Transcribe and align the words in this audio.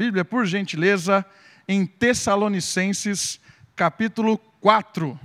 Bíblia, 0.00 0.24
por 0.24 0.46
gentileza, 0.46 1.26
em 1.68 1.84
Tessalonicenses, 1.84 3.38
capítulo 3.76 4.38
4. 4.38 5.20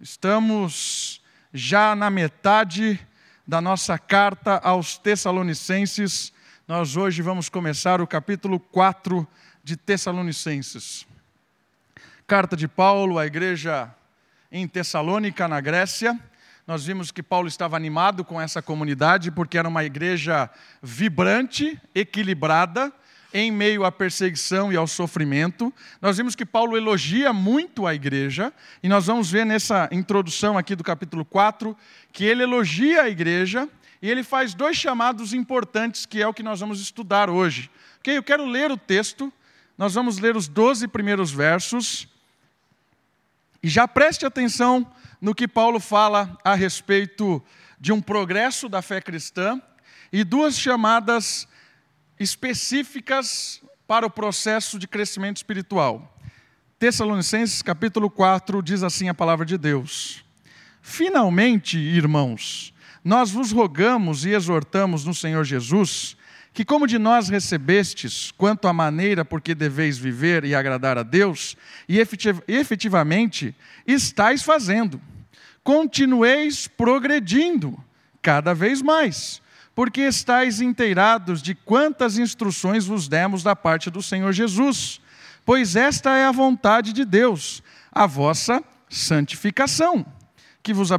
Estamos 0.00 1.20
já 1.52 1.94
na 1.94 2.08
metade 2.08 2.98
da 3.46 3.60
nossa 3.60 3.98
carta 3.98 4.56
aos 4.64 4.96
Tessalonicenses. 4.96 6.32
Nós 6.66 6.96
hoje 6.96 7.20
vamos 7.20 7.50
começar 7.50 8.00
o 8.00 8.06
capítulo 8.06 8.58
4 8.58 9.28
de 9.62 9.76
Tessalonicenses. 9.76 11.06
Carta 12.26 12.56
de 12.56 12.66
Paulo 12.66 13.18
à 13.18 13.26
igreja 13.26 13.94
em 14.50 14.66
Tessalônica, 14.66 15.46
na 15.46 15.60
Grécia. 15.60 16.18
Nós 16.66 16.86
vimos 16.86 17.10
que 17.10 17.22
Paulo 17.22 17.48
estava 17.48 17.76
animado 17.76 18.24
com 18.24 18.40
essa 18.40 18.62
comunidade 18.62 19.30
porque 19.30 19.58
era 19.58 19.68
uma 19.68 19.84
igreja 19.84 20.48
vibrante, 20.82 21.78
equilibrada, 21.94 22.90
em 23.38 23.50
meio 23.50 23.84
à 23.84 23.92
perseguição 23.92 24.72
e 24.72 24.76
ao 24.78 24.86
sofrimento. 24.86 25.70
Nós 26.00 26.16
vimos 26.16 26.34
que 26.34 26.46
Paulo 26.46 26.74
elogia 26.74 27.34
muito 27.34 27.86
a 27.86 27.94
igreja, 27.94 28.50
e 28.82 28.88
nós 28.88 29.08
vamos 29.08 29.30
ver 29.30 29.44
nessa 29.44 29.90
introdução 29.92 30.56
aqui 30.56 30.74
do 30.74 30.82
capítulo 30.82 31.22
4 31.22 31.76
que 32.10 32.24
ele 32.24 32.44
elogia 32.44 33.02
a 33.02 33.10
igreja 33.10 33.68
e 34.00 34.10
ele 34.10 34.22
faz 34.22 34.54
dois 34.54 34.78
chamados 34.78 35.34
importantes, 35.34 36.06
que 36.06 36.22
é 36.22 36.26
o 36.26 36.32
que 36.32 36.42
nós 36.42 36.60
vamos 36.60 36.80
estudar 36.80 37.28
hoje. 37.28 37.70
Ok? 37.98 38.16
Eu 38.16 38.22
quero 38.22 38.46
ler 38.46 38.70
o 38.70 38.76
texto, 38.78 39.30
nós 39.76 39.92
vamos 39.92 40.18
ler 40.18 40.34
os 40.34 40.48
12 40.48 40.88
primeiros 40.88 41.30
versos, 41.30 42.08
e 43.62 43.68
já 43.68 43.86
preste 43.86 44.24
atenção 44.24 44.90
no 45.20 45.34
que 45.34 45.46
Paulo 45.46 45.78
fala 45.78 46.38
a 46.42 46.54
respeito 46.54 47.42
de 47.78 47.92
um 47.92 48.00
progresso 48.00 48.66
da 48.66 48.80
fé 48.80 48.98
cristã 48.98 49.60
e 50.10 50.24
duas 50.24 50.58
chamadas 50.58 51.46
específicas 52.18 53.62
para 53.86 54.06
o 54.06 54.10
processo 54.10 54.78
de 54.78 54.88
crescimento 54.88 55.36
espiritual. 55.36 56.16
Tessalonicenses 56.78 57.62
capítulo 57.62 58.10
4 58.10 58.62
diz 58.62 58.82
assim 58.82 59.08
a 59.08 59.14
palavra 59.14 59.46
de 59.46 59.56
Deus: 59.56 60.24
Finalmente, 60.82 61.78
irmãos, 61.78 62.74
nós 63.04 63.30
vos 63.30 63.52
rogamos 63.52 64.24
e 64.24 64.30
exortamos 64.30 65.04
no 65.04 65.14
Senhor 65.14 65.44
Jesus 65.44 66.16
que, 66.52 66.64
como 66.64 66.86
de 66.86 66.98
nós 66.98 67.28
recebestes, 67.28 68.30
quanto 68.30 68.66
à 68.66 68.72
maneira 68.72 69.26
por 69.26 69.42
que 69.42 69.54
deveis 69.54 69.98
viver 69.98 70.42
e 70.42 70.54
agradar 70.54 70.96
a 70.96 71.02
Deus, 71.02 71.54
e 71.86 71.98
efetivamente 72.48 73.54
estáis 73.86 74.42
fazendo, 74.42 74.98
continueis 75.62 76.66
progredindo 76.66 77.78
cada 78.22 78.54
vez 78.54 78.80
mais 78.80 79.42
porque 79.76 80.00
estáis 80.00 80.62
inteirados 80.62 81.42
de 81.42 81.54
quantas 81.54 82.16
instruções 82.16 82.86
vos 82.86 83.08
demos 83.08 83.42
da 83.42 83.54
parte 83.54 83.90
do 83.90 84.02
Senhor 84.02 84.32
Jesus. 84.32 85.02
Pois 85.44 85.76
esta 85.76 86.16
é 86.16 86.24
a 86.24 86.32
vontade 86.32 86.94
de 86.94 87.04
Deus, 87.04 87.62
a 87.92 88.06
vossa 88.06 88.64
santificação, 88.88 90.04
que 90.62 90.72
vos 90.72 90.90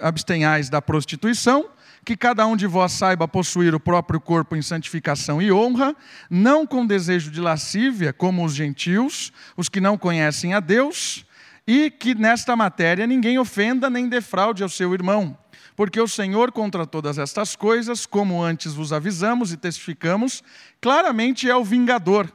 abstenhais 0.00 0.70
da 0.70 0.80
prostituição, 0.80 1.70
que 2.04 2.16
cada 2.16 2.46
um 2.46 2.56
de 2.56 2.68
vós 2.68 2.92
saiba 2.92 3.26
possuir 3.26 3.74
o 3.74 3.80
próprio 3.80 4.20
corpo 4.20 4.54
em 4.54 4.62
santificação 4.62 5.42
e 5.42 5.50
honra, 5.50 5.94
não 6.30 6.64
com 6.64 6.86
desejo 6.86 7.32
de 7.32 7.40
lascívia, 7.40 8.12
como 8.12 8.44
os 8.44 8.54
gentios, 8.54 9.32
os 9.56 9.68
que 9.68 9.80
não 9.80 9.98
conhecem 9.98 10.54
a 10.54 10.60
Deus, 10.60 11.26
e 11.66 11.90
que 11.90 12.14
nesta 12.14 12.54
matéria 12.54 13.08
ninguém 13.08 13.40
ofenda 13.40 13.90
nem 13.90 14.08
defraude 14.08 14.62
ao 14.62 14.68
seu 14.68 14.94
irmão 14.94 15.36
porque 15.80 15.98
o 15.98 16.06
Senhor, 16.06 16.52
contra 16.52 16.86
todas 16.86 17.16
estas 17.16 17.56
coisas, 17.56 18.04
como 18.04 18.44
antes 18.44 18.74
vos 18.74 18.92
avisamos 18.92 19.50
e 19.50 19.56
testificamos, 19.56 20.42
claramente 20.78 21.48
é 21.48 21.56
o 21.56 21.64
vingador. 21.64 22.30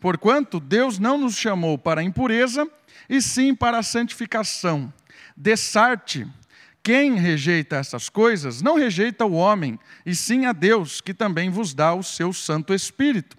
Porquanto 0.00 0.58
Deus 0.58 0.98
não 0.98 1.16
nos 1.16 1.36
chamou 1.36 1.78
para 1.78 2.00
a 2.00 2.02
impureza, 2.02 2.68
e 3.08 3.22
sim 3.22 3.54
para 3.54 3.78
a 3.78 3.84
santificação. 3.84 4.92
Dessarte, 5.36 6.26
quem 6.82 7.14
rejeita 7.14 7.76
essas 7.76 8.08
coisas, 8.08 8.62
não 8.62 8.74
rejeita 8.74 9.24
o 9.24 9.34
homem, 9.34 9.78
e 10.04 10.12
sim 10.12 10.46
a 10.46 10.52
Deus, 10.52 11.00
que 11.00 11.14
também 11.14 11.50
vos 11.50 11.72
dá 11.72 11.94
o 11.94 12.02
seu 12.02 12.32
Santo 12.32 12.74
Espírito. 12.74 13.36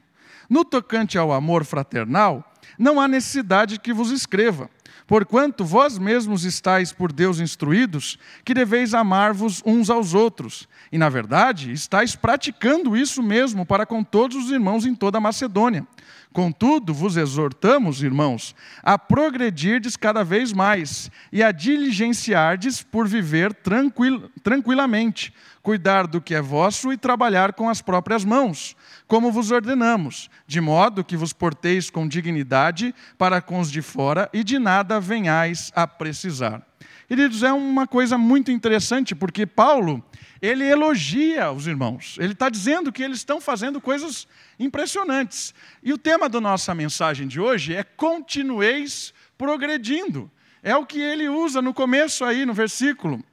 No 0.50 0.64
tocante 0.64 1.18
ao 1.18 1.34
amor 1.34 1.66
fraternal, 1.66 2.50
não 2.78 2.98
há 2.98 3.10
necessidade 3.10 3.78
que 3.78 3.92
vos 3.92 4.10
escreva 4.10 4.70
Porquanto 5.10 5.66
vós 5.66 5.98
mesmos 5.98 6.46
estáis 6.46 6.94
por 6.94 7.12
Deus 7.12 7.40
instruídos, 7.40 8.20
que 8.46 8.54
deveis 8.54 8.94
amar-vos 8.94 9.60
uns 9.66 9.90
aos 9.90 10.14
outros. 10.14 10.70
E, 10.92 11.00
na 11.00 11.10
verdade, 11.10 11.72
estáis 11.72 12.16
praticando 12.16 12.96
isso 12.96 13.24
mesmo 13.24 13.66
para 13.66 13.88
com 13.88 14.04
todos 14.04 14.38
os 14.38 14.52
irmãos 14.52 14.86
em 14.86 14.94
toda 14.94 15.18
a 15.18 15.22
Macedônia. 15.22 15.84
Contudo, 16.32 16.94
vos 16.94 17.18
exortamos, 17.18 18.04
irmãos, 18.04 18.56
a 18.84 19.00
progredirdes 19.00 19.98
cada 19.98 20.24
vez 20.24 20.54
mais 20.54 21.10
e 21.34 21.42
a 21.42 21.52
diligenciardes 21.52 22.84
por 22.84 23.08
viver 23.08 23.52
tranquil, 23.52 24.30
tranquilamente, 24.44 25.34
cuidar 25.64 26.06
do 26.06 26.22
que 26.22 26.36
é 26.36 26.42
vosso 26.42 26.94
e 26.94 26.98
trabalhar 26.98 27.54
com 27.54 27.68
as 27.68 27.82
próprias 27.82 28.24
mãos, 28.24 28.76
como 29.10 29.32
vos 29.32 29.50
ordenamos, 29.50 30.30
de 30.46 30.62
modo 30.62 31.04
que 31.04 31.18
vos 31.18 31.34
porteis 31.34 31.90
com 31.90 32.08
dignidade 32.08 32.94
para 33.18 33.42
com 33.42 33.60
os 33.60 33.72
de 33.72 33.82
fora 33.82 34.30
e 34.32 34.44
de 34.44 34.60
nada 34.60 35.00
venhais 35.00 35.72
a 35.76 35.88
precisar. 35.88 36.62
Queridos, 37.08 37.42
é 37.42 37.52
uma 37.52 37.88
coisa 37.88 38.20
muito 38.20 38.52
interessante, 38.52 39.16
porque 39.16 39.48
Paulo, 39.48 40.04
ele 40.40 40.64
elogia 40.64 41.52
os 41.52 41.66
irmãos. 41.66 42.18
Ele 42.20 42.34
está 42.34 42.50
dizendo 42.50 42.92
que 42.92 43.02
eles 43.02 43.18
estão 43.18 43.42
fazendo 43.42 43.82
coisas 43.82 44.28
impressionantes. 44.60 45.56
E 45.82 45.92
o 45.92 45.98
tema 45.98 46.30
da 46.30 46.40
nossa 46.40 46.76
mensagem 46.76 47.28
de 47.28 47.40
hoje 47.40 47.74
é 47.74 47.84
continueis 47.84 49.12
progredindo. 49.36 50.30
É 50.62 50.76
o 50.76 50.86
que 50.86 51.02
ele 51.02 51.28
usa 51.28 51.64
no 51.64 51.74
começo 51.74 52.24
aí, 52.24 52.46
no 52.46 52.54
versículo. 52.54 53.24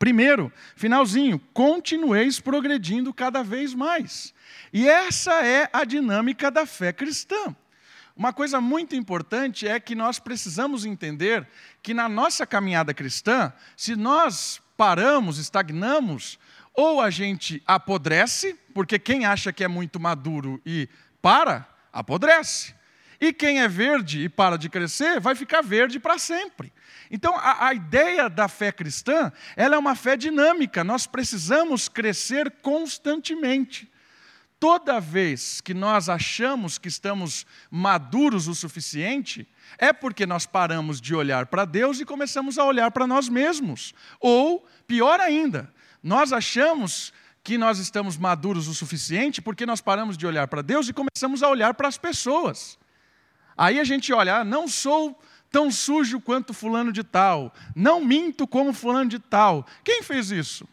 Primeiro, 0.00 0.50
finalzinho, 0.76 1.38
continueis 1.52 2.40
progredindo 2.40 3.12
cada 3.12 3.42
vez 3.42 3.74
mais. 3.74 4.32
E 4.72 4.88
essa 4.88 5.44
é 5.44 5.68
a 5.70 5.84
dinâmica 5.84 6.50
da 6.50 6.64
fé 6.64 6.90
cristã. 6.90 7.54
Uma 8.16 8.32
coisa 8.32 8.62
muito 8.62 8.96
importante 8.96 9.68
é 9.68 9.78
que 9.78 9.94
nós 9.94 10.18
precisamos 10.18 10.86
entender 10.86 11.46
que 11.82 11.92
na 11.92 12.08
nossa 12.08 12.46
caminhada 12.46 12.94
cristã, 12.94 13.52
se 13.76 13.94
nós 13.94 14.58
paramos, 14.74 15.36
estagnamos, 15.36 16.38
ou 16.72 17.02
a 17.02 17.10
gente 17.10 17.62
apodrece, 17.66 18.58
porque 18.72 18.98
quem 18.98 19.26
acha 19.26 19.52
que 19.52 19.62
é 19.62 19.68
muito 19.68 20.00
maduro 20.00 20.62
e 20.64 20.88
para, 21.20 21.68
apodrece. 21.92 22.74
E 23.20 23.34
quem 23.34 23.60
é 23.60 23.68
verde 23.68 24.24
e 24.24 24.30
para 24.30 24.56
de 24.56 24.70
crescer, 24.70 25.20
vai 25.20 25.34
ficar 25.34 25.60
verde 25.60 26.00
para 26.00 26.16
sempre. 26.16 26.72
Então, 27.10 27.34
a, 27.36 27.66
a, 27.66 27.74
ideia 27.74 28.28
da 28.28 28.46
fé 28.46 28.70
cristã, 28.70 29.32
ela 29.56 29.74
é 29.74 29.78
uma 29.78 29.96
fé 29.96 30.16
dinâmica. 30.16 30.84
Nós 30.84 31.06
precisamos 31.06 31.88
crescer 31.88 32.50
constantemente. 32.62 33.90
Toda 34.60 35.00
vez 35.00 35.60
que 35.60 35.74
nós 35.74 36.08
achamos 36.08 36.78
que 36.78 36.86
estamos 36.86 37.46
maduros 37.70 38.46
o 38.46 38.54
suficiente, 38.54 39.48
é 39.78 39.92
porque 39.92 40.26
nós 40.26 40.46
paramos 40.46 41.00
de 41.00 41.14
olhar 41.14 41.46
para 41.46 41.64
Deus 41.64 41.98
e 41.98 42.04
começamos 42.04 42.58
a 42.58 42.64
olhar 42.64 42.90
para 42.90 43.06
nós 43.06 43.28
mesmos. 43.28 43.92
Ou, 44.20 44.64
pior 44.86 45.18
ainda, 45.18 45.72
nós 46.02 46.32
achamos 46.32 47.12
que 47.42 47.56
nós 47.56 47.78
estamos 47.78 48.16
maduros 48.16 48.68
o 48.68 48.74
suficiente 48.74 49.40
porque 49.40 49.64
nós 49.64 49.80
paramos 49.80 50.16
de 50.16 50.26
olhar 50.26 50.46
para 50.46 50.62
Deus 50.62 50.88
e 50.88 50.92
começamos 50.92 51.42
a 51.42 51.48
olhar 51.48 51.74
para 51.74 51.88
as 51.88 51.96
pessoas. 51.98 52.78
Aí 53.56 53.80
a 53.80 53.84
gente 53.84 54.12
olha, 54.12 54.36
ah, 54.36 54.44
não 54.44 54.68
sou 54.68 55.18
tão 55.50 55.70
sujo 55.70 56.20
quanto 56.20 56.54
fulano 56.54 56.92
de 56.92 57.02
tal, 57.02 57.52
não 57.74 58.04
minto 58.04 58.46
como 58.46 58.72
fulano 58.72 59.10
de 59.10 59.18
tal. 59.18 59.66
Quem 59.84 60.02
fez 60.02 60.30
isso? 60.30 60.68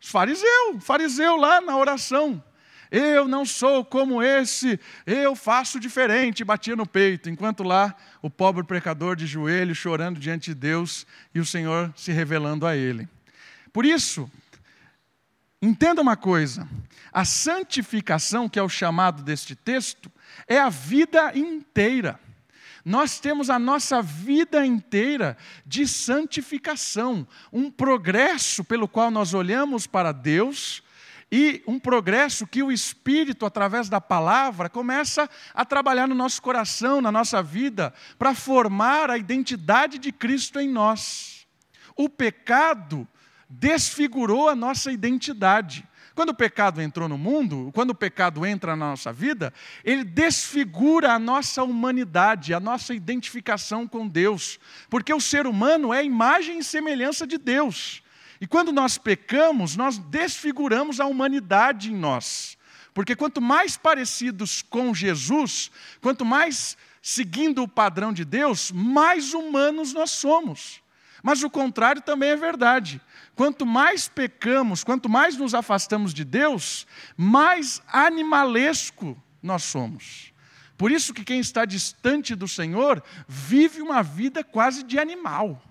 Fariseu, 0.00 0.80
fariseu 0.80 1.36
lá 1.36 1.60
na 1.60 1.76
oração. 1.76 2.42
Eu 2.90 3.26
não 3.26 3.44
sou 3.44 3.84
como 3.84 4.22
esse, 4.22 4.78
eu 5.04 5.34
faço 5.34 5.80
diferente, 5.80 6.44
batia 6.44 6.76
no 6.76 6.86
peito, 6.86 7.28
enquanto 7.28 7.64
lá 7.64 7.94
o 8.22 8.30
pobre 8.30 8.62
pecador 8.62 9.16
de 9.16 9.26
joelho 9.26 9.74
chorando 9.74 10.20
diante 10.20 10.50
de 10.50 10.54
Deus 10.54 11.04
e 11.34 11.40
o 11.40 11.44
Senhor 11.44 11.92
se 11.96 12.12
revelando 12.12 12.64
a 12.64 12.76
ele. 12.76 13.08
Por 13.72 13.84
isso, 13.84 14.30
entenda 15.60 16.00
uma 16.00 16.16
coisa: 16.16 16.66
a 17.12 17.24
santificação, 17.24 18.48
que 18.48 18.58
é 18.58 18.62
o 18.62 18.68
chamado 18.68 19.22
deste 19.22 19.56
texto, 19.56 20.10
é 20.46 20.58
a 20.58 20.68
vida 20.68 21.36
inteira. 21.36 22.20
Nós 22.86 23.18
temos 23.18 23.50
a 23.50 23.58
nossa 23.58 24.00
vida 24.00 24.64
inteira 24.64 25.36
de 25.66 25.88
santificação, 25.88 27.26
um 27.52 27.68
progresso 27.68 28.62
pelo 28.62 28.86
qual 28.86 29.10
nós 29.10 29.34
olhamos 29.34 29.88
para 29.88 30.12
Deus 30.12 30.84
e 31.30 31.64
um 31.66 31.80
progresso 31.80 32.46
que 32.46 32.62
o 32.62 32.70
Espírito, 32.70 33.44
através 33.44 33.88
da 33.88 34.00
palavra, 34.00 34.68
começa 34.68 35.28
a 35.52 35.64
trabalhar 35.64 36.06
no 36.06 36.14
nosso 36.14 36.40
coração, 36.40 37.00
na 37.00 37.10
nossa 37.10 37.42
vida, 37.42 37.92
para 38.16 38.36
formar 38.36 39.10
a 39.10 39.18
identidade 39.18 39.98
de 39.98 40.12
Cristo 40.12 40.60
em 40.60 40.68
nós. 40.68 41.44
O 41.96 42.08
pecado 42.08 43.04
desfigurou 43.50 44.48
a 44.48 44.54
nossa 44.54 44.92
identidade. 44.92 45.84
Quando 46.16 46.30
o 46.30 46.34
pecado 46.34 46.80
entrou 46.80 47.10
no 47.10 47.18
mundo, 47.18 47.70
quando 47.74 47.90
o 47.90 47.94
pecado 47.94 48.46
entra 48.46 48.74
na 48.74 48.86
nossa 48.88 49.12
vida, 49.12 49.52
ele 49.84 50.02
desfigura 50.02 51.12
a 51.12 51.18
nossa 51.18 51.62
humanidade, 51.62 52.54
a 52.54 52.58
nossa 52.58 52.94
identificação 52.94 53.86
com 53.86 54.08
Deus. 54.08 54.58
Porque 54.88 55.12
o 55.12 55.20
ser 55.20 55.46
humano 55.46 55.92
é 55.92 56.02
imagem 56.02 56.60
e 56.60 56.64
semelhança 56.64 57.26
de 57.26 57.36
Deus. 57.36 58.02
E 58.40 58.46
quando 58.46 58.72
nós 58.72 58.96
pecamos, 58.96 59.76
nós 59.76 59.98
desfiguramos 59.98 61.00
a 61.00 61.04
humanidade 61.04 61.92
em 61.92 61.96
nós. 61.96 62.56
Porque 62.94 63.14
quanto 63.14 63.42
mais 63.42 63.76
parecidos 63.76 64.62
com 64.62 64.94
Jesus, 64.94 65.70
quanto 66.00 66.24
mais 66.24 66.78
seguindo 67.02 67.62
o 67.62 67.68
padrão 67.68 68.10
de 68.10 68.24
Deus, 68.24 68.72
mais 68.72 69.34
humanos 69.34 69.92
nós 69.92 70.12
somos. 70.12 70.80
Mas 71.22 71.42
o 71.42 71.50
contrário 71.50 72.00
também 72.00 72.30
é 72.30 72.36
verdade. 72.36 73.02
Quanto 73.36 73.66
mais 73.66 74.08
pecamos, 74.08 74.82
quanto 74.82 75.10
mais 75.10 75.36
nos 75.36 75.54
afastamos 75.54 76.14
de 76.14 76.24
Deus, 76.24 76.86
mais 77.16 77.82
animalesco 77.86 79.22
nós 79.42 79.62
somos. 79.62 80.32
Por 80.76 80.90
isso 80.90 81.12
que 81.12 81.22
quem 81.22 81.38
está 81.38 81.66
distante 81.66 82.34
do 82.34 82.48
Senhor 82.48 83.02
vive 83.28 83.82
uma 83.82 84.02
vida 84.02 84.42
quase 84.42 84.82
de 84.82 84.98
animal. 84.98 85.62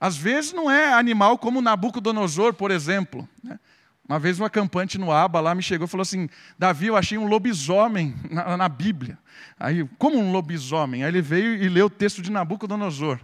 Às 0.00 0.16
vezes 0.16 0.54
não 0.54 0.70
é 0.70 0.92
animal 0.94 1.36
como 1.36 1.60
Nabucodonosor, 1.60 2.54
por 2.54 2.70
exemplo. 2.70 3.28
Né? 3.44 3.60
Uma 4.08 4.18
vez 4.18 4.40
um 4.40 4.44
acampante 4.44 4.96
no 4.96 5.12
Aba 5.12 5.40
lá 5.40 5.54
me 5.54 5.62
chegou 5.62 5.86
e 5.86 5.88
falou 5.88 6.02
assim: 6.02 6.30
Davi, 6.58 6.86
eu 6.86 6.96
achei 6.96 7.18
um 7.18 7.26
lobisomem 7.26 8.14
na, 8.30 8.56
na, 8.56 8.68
Bíblia. 8.70 9.18
Aí, 9.60 9.86
como 9.98 10.18
um 10.18 10.32
lobisomem? 10.32 11.02
Aí 11.04 11.10
ele 11.10 11.20
veio 11.20 11.62
e 11.62 11.68
leu 11.68 11.86
o 11.86 11.90
texto 11.90 12.22
de 12.22 12.30
Nabucodonosor. 12.30 13.20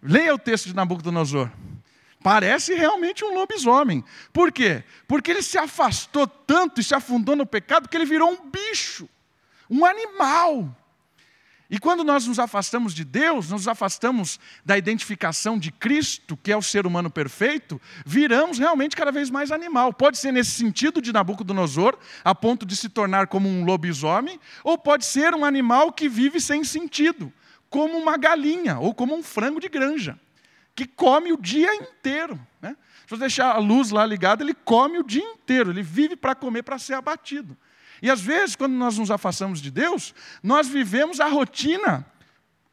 Leia 0.00 0.34
o 0.34 0.38
texto 0.38 0.66
de 0.66 0.76
Nabucodonosor. 0.76 1.50
Parece 2.22 2.74
realmente 2.74 3.24
um 3.24 3.34
lobisomem. 3.34 4.04
Por 4.32 4.50
quê? 4.50 4.82
Porque 5.06 5.30
ele 5.30 5.42
se 5.42 5.56
afastou 5.56 6.26
tanto 6.26 6.80
e 6.80 6.84
se 6.84 6.94
afundou 6.94 7.36
no 7.36 7.46
pecado 7.46 7.88
que 7.88 7.96
ele 7.96 8.04
virou 8.04 8.30
um 8.30 8.50
bicho, 8.50 9.08
um 9.70 9.84
animal. 9.84 10.74
E 11.70 11.78
quando 11.78 12.02
nós 12.02 12.26
nos 12.26 12.38
afastamos 12.38 12.94
de 12.94 13.04
Deus, 13.04 13.50
nos 13.50 13.68
afastamos 13.68 14.40
da 14.64 14.78
identificação 14.78 15.58
de 15.58 15.70
Cristo, 15.70 16.34
que 16.34 16.50
é 16.50 16.56
o 16.56 16.62
ser 16.62 16.86
humano 16.86 17.10
perfeito, 17.10 17.78
viramos 18.06 18.58
realmente 18.58 18.96
cada 18.96 19.12
vez 19.12 19.28
mais 19.28 19.52
animal. 19.52 19.92
Pode 19.92 20.16
ser 20.16 20.32
nesse 20.32 20.52
sentido 20.52 21.02
de 21.02 21.12
Nabucodonosor, 21.12 21.98
a 22.24 22.34
ponto 22.34 22.64
de 22.64 22.74
se 22.74 22.88
tornar 22.88 23.26
como 23.26 23.50
um 23.50 23.66
lobisomem, 23.66 24.40
ou 24.64 24.78
pode 24.78 25.04
ser 25.04 25.34
um 25.34 25.44
animal 25.44 25.92
que 25.92 26.08
vive 26.08 26.40
sem 26.40 26.64
sentido, 26.64 27.30
como 27.68 27.98
uma 27.98 28.16
galinha 28.16 28.78
ou 28.78 28.94
como 28.94 29.14
um 29.14 29.22
frango 29.22 29.60
de 29.60 29.68
granja, 29.68 30.18
que 30.78 30.86
come 30.86 31.32
o 31.32 31.36
dia 31.36 31.74
inteiro. 31.74 32.38
Né? 32.62 32.76
Se 33.00 33.10
você 33.10 33.22
deixar 33.22 33.50
a 33.50 33.58
luz 33.58 33.90
lá 33.90 34.06
ligada, 34.06 34.44
ele 34.44 34.54
come 34.54 35.00
o 35.00 35.02
dia 35.02 35.24
inteiro, 35.24 35.72
ele 35.72 35.82
vive 35.82 36.14
para 36.14 36.36
comer, 36.36 36.62
para 36.62 36.78
ser 36.78 36.94
abatido. 36.94 37.58
E 38.00 38.08
às 38.08 38.20
vezes, 38.20 38.54
quando 38.54 38.74
nós 38.74 38.96
nos 38.96 39.10
afastamos 39.10 39.60
de 39.60 39.72
Deus, 39.72 40.14
nós 40.40 40.68
vivemos 40.68 41.18
a 41.18 41.26
rotina, 41.26 42.06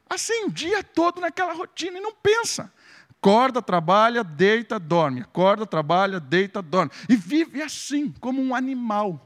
assim, 0.08 0.44
o 0.44 0.52
dia 0.52 0.84
todo 0.84 1.20
naquela 1.20 1.52
rotina 1.52 1.98
e 1.98 2.00
não 2.00 2.12
pensa. 2.12 2.72
Acorda, 3.10 3.60
trabalha, 3.60 4.22
deita, 4.22 4.78
dorme. 4.78 5.22
Acorda, 5.22 5.66
trabalha, 5.66 6.20
deita, 6.20 6.62
dorme. 6.62 6.92
E 7.08 7.16
vive 7.16 7.60
assim, 7.60 8.12
como 8.20 8.40
um 8.40 8.54
animal. 8.54 9.20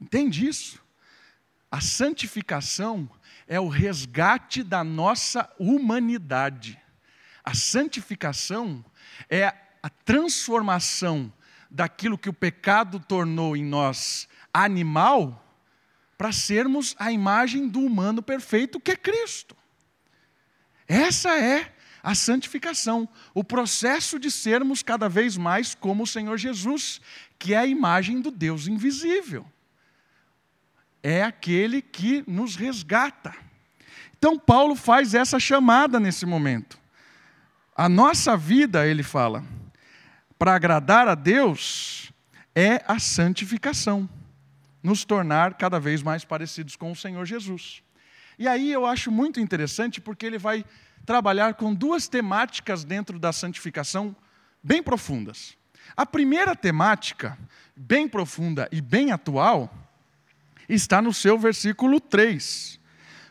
Entende 0.00 0.46
isso? 0.46 0.80
A 1.68 1.80
santificação 1.80 3.10
é 3.48 3.58
o 3.58 3.66
resgate 3.66 4.62
da 4.62 4.84
nossa 4.84 5.50
humanidade. 5.58 6.78
A 7.42 7.54
santificação 7.54 8.84
é 9.28 9.46
a 9.82 9.88
transformação 9.88 11.32
daquilo 11.70 12.18
que 12.18 12.28
o 12.28 12.32
pecado 12.32 13.00
tornou 13.00 13.56
em 13.56 13.64
nós 13.64 14.28
animal, 14.52 15.44
para 16.16 16.32
sermos 16.32 16.96
a 16.98 17.12
imagem 17.12 17.68
do 17.68 17.80
humano 17.80 18.22
perfeito 18.22 18.80
que 18.80 18.90
é 18.90 18.96
Cristo. 18.96 19.56
Essa 20.86 21.38
é 21.38 21.72
a 22.02 22.14
santificação, 22.14 23.08
o 23.32 23.44
processo 23.44 24.18
de 24.18 24.30
sermos 24.30 24.82
cada 24.82 25.08
vez 25.08 25.36
mais 25.36 25.74
como 25.74 26.02
o 26.02 26.06
Senhor 26.06 26.36
Jesus, 26.36 27.00
que 27.38 27.54
é 27.54 27.58
a 27.58 27.66
imagem 27.66 28.20
do 28.20 28.30
Deus 28.30 28.66
invisível. 28.66 29.46
É 31.02 31.22
aquele 31.22 31.80
que 31.80 32.24
nos 32.26 32.56
resgata. 32.56 33.34
Então, 34.16 34.38
Paulo 34.38 34.74
faz 34.74 35.14
essa 35.14 35.38
chamada 35.38 36.00
nesse 36.00 36.26
momento. 36.26 36.78
A 37.76 37.88
nossa 37.88 38.36
vida, 38.36 38.86
ele 38.86 39.04
fala, 39.04 39.44
para 40.38 40.54
agradar 40.54 41.06
a 41.06 41.14
Deus 41.14 42.12
é 42.54 42.82
a 42.88 42.98
santificação, 42.98 44.08
nos 44.82 45.04
tornar 45.04 45.54
cada 45.54 45.78
vez 45.78 46.02
mais 46.02 46.24
parecidos 46.24 46.74
com 46.74 46.90
o 46.90 46.96
Senhor 46.96 47.24
Jesus. 47.24 47.82
E 48.36 48.48
aí 48.48 48.72
eu 48.72 48.84
acho 48.84 49.10
muito 49.12 49.38
interessante 49.38 50.00
porque 50.00 50.26
ele 50.26 50.38
vai 50.38 50.64
trabalhar 51.06 51.54
com 51.54 51.72
duas 51.72 52.08
temáticas 52.08 52.84
dentro 52.84 53.18
da 53.18 53.32
santificação 53.32 54.14
bem 54.62 54.82
profundas. 54.82 55.56
A 55.96 56.04
primeira 56.04 56.54
temática, 56.54 57.38
bem 57.76 58.08
profunda 58.08 58.68
e 58.70 58.80
bem 58.80 59.12
atual, 59.12 59.72
está 60.68 61.00
no 61.00 61.12
seu 61.12 61.38
versículo 61.38 62.00
3. 62.00 62.78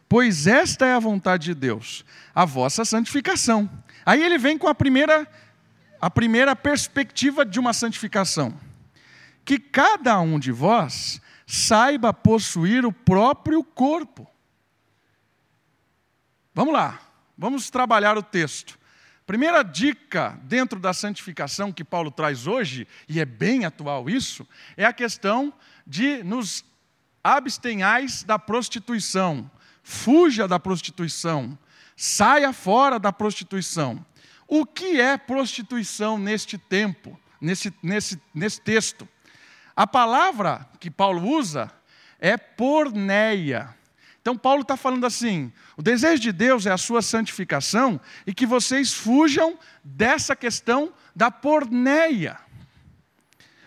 Pois 0.10 0.48
esta 0.48 0.86
é 0.86 0.94
a 0.94 1.00
vontade 1.00 1.46
de 1.46 1.54
Deus, 1.54 2.06
a 2.34 2.46
vossa 2.46 2.86
santificação. 2.86 3.70
Aí 4.06 4.24
ele 4.24 4.38
vem 4.38 4.58
com 4.58 4.68
a 4.68 4.76
primeira 4.76 5.28
a 6.00 6.10
primeira 6.10 6.56
perspectiva 6.56 7.44
de 7.44 7.60
uma 7.60 7.74
santificação. 7.74 8.54
Que 9.44 9.58
cada 9.58 10.20
um 10.20 10.38
de 10.38 10.52
vós 10.52 11.20
saiba 11.46 12.14
possuir 12.14 12.86
o 12.86 12.92
próprio 12.92 13.64
corpo. 13.64 14.30
Vamos 16.54 16.74
lá, 16.74 17.00
vamos 17.38 17.70
trabalhar 17.70 18.18
o 18.18 18.24
texto. 18.24 18.78
Primeira 19.26 19.62
dica 19.64 20.40
dentro 20.44 20.80
da 20.80 20.94
santificação 20.94 21.72
que 21.72 21.84
Paulo 21.84 22.10
traz 22.10 22.48
hoje, 22.48 22.88
e 23.10 23.20
é 23.20 23.26
bem 23.26 23.66
atual 23.66 24.10
isso, 24.10 24.48
é 24.76 24.86
a 24.86 24.94
questão 24.94 25.54
de 25.86 26.24
nos 26.24 26.64
abstenhais 27.36 28.24
da 28.24 28.40
prostituição. 28.40 29.52
Fuja 29.84 30.48
da 30.48 30.60
prostituição. 30.60 31.58
Saia 31.96 32.54
fora 32.54 32.98
da 32.98 33.12
prostituição. 33.12 34.06
O 34.48 34.66
que 34.66 35.02
é 35.02 35.18
prostituição 35.18 36.18
neste 36.18 36.58
tempo, 36.58 37.20
nesse, 37.42 37.74
nesse, 37.84 38.22
nesse 38.34 38.62
texto? 38.62 39.08
A 39.76 39.86
palavra 39.86 40.66
que 40.80 40.90
Paulo 40.90 41.28
usa 41.28 41.70
é 42.18 42.38
porneia. 42.38 43.76
Então, 44.22 44.38
Paulo 44.38 44.62
está 44.62 44.78
falando 44.78 45.06
assim: 45.06 45.52
o 45.76 45.82
desejo 45.82 46.22
de 46.22 46.32
Deus 46.32 46.66
é 46.66 46.72
a 46.72 46.78
sua 46.78 47.02
santificação 47.02 48.00
e 48.26 48.34
que 48.34 48.46
vocês 48.46 48.94
fujam 48.94 49.60
dessa 49.84 50.36
questão 50.36 50.94
da 51.14 51.30
porneia. 51.30 52.40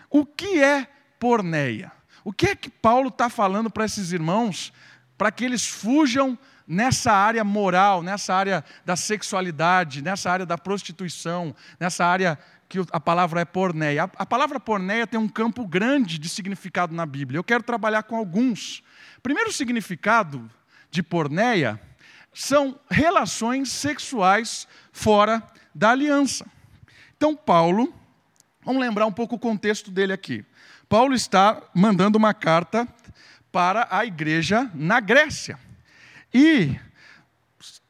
O 0.09 0.25
que 0.25 0.61
é 0.61 0.87
porneia? 1.19 1.91
O 2.23 2.31
que 2.31 2.47
é 2.47 2.55
que 2.55 2.69
Paulo 2.69 3.09
está 3.09 3.29
falando 3.29 3.69
para 3.69 3.85
esses 3.85 4.11
irmãos 4.11 4.71
para 5.17 5.31
que 5.31 5.45
eles 5.45 5.67
fujam 5.67 6.37
nessa 6.67 7.11
área 7.11 7.43
moral, 7.43 8.01
nessa 8.01 8.33
área 8.33 8.65
da 8.83 8.95
sexualidade, 8.95 10.01
nessa 10.01 10.31
área 10.31 10.45
da 10.45 10.57
prostituição, 10.57 11.55
nessa 11.79 12.05
área 12.05 12.39
que 12.67 12.79
a 12.91 12.99
palavra 12.99 13.41
é 13.41 13.45
porneia. 13.45 14.09
A 14.15 14.25
palavra 14.25 14.59
porneia 14.59 15.05
tem 15.05 15.19
um 15.19 15.27
campo 15.27 15.67
grande 15.67 16.17
de 16.17 16.29
significado 16.29 16.95
na 16.95 17.05
Bíblia. 17.05 17.37
Eu 17.37 17.43
quero 17.43 17.61
trabalhar 17.61 18.03
com 18.03 18.15
alguns. 18.15 18.81
Primeiro 19.21 19.51
significado 19.51 20.49
de 20.89 21.03
porneia 21.03 21.79
são 22.33 22.79
relações 22.89 23.69
sexuais 23.71 24.67
fora 24.91 25.43
da 25.75 25.91
aliança. 25.91 26.45
Então, 27.17 27.35
Paulo, 27.35 27.93
vamos 28.63 28.81
lembrar 28.81 29.05
um 29.05 29.11
pouco 29.11 29.35
o 29.35 29.39
contexto 29.39 29.91
dele 29.91 30.13
aqui. 30.13 30.45
Paulo 30.91 31.15
está 31.15 31.63
mandando 31.73 32.17
uma 32.17 32.33
carta 32.33 32.85
para 33.49 33.87
a 33.89 34.05
igreja 34.05 34.69
na 34.73 34.99
Grécia. 34.99 35.57
E, 36.33 36.77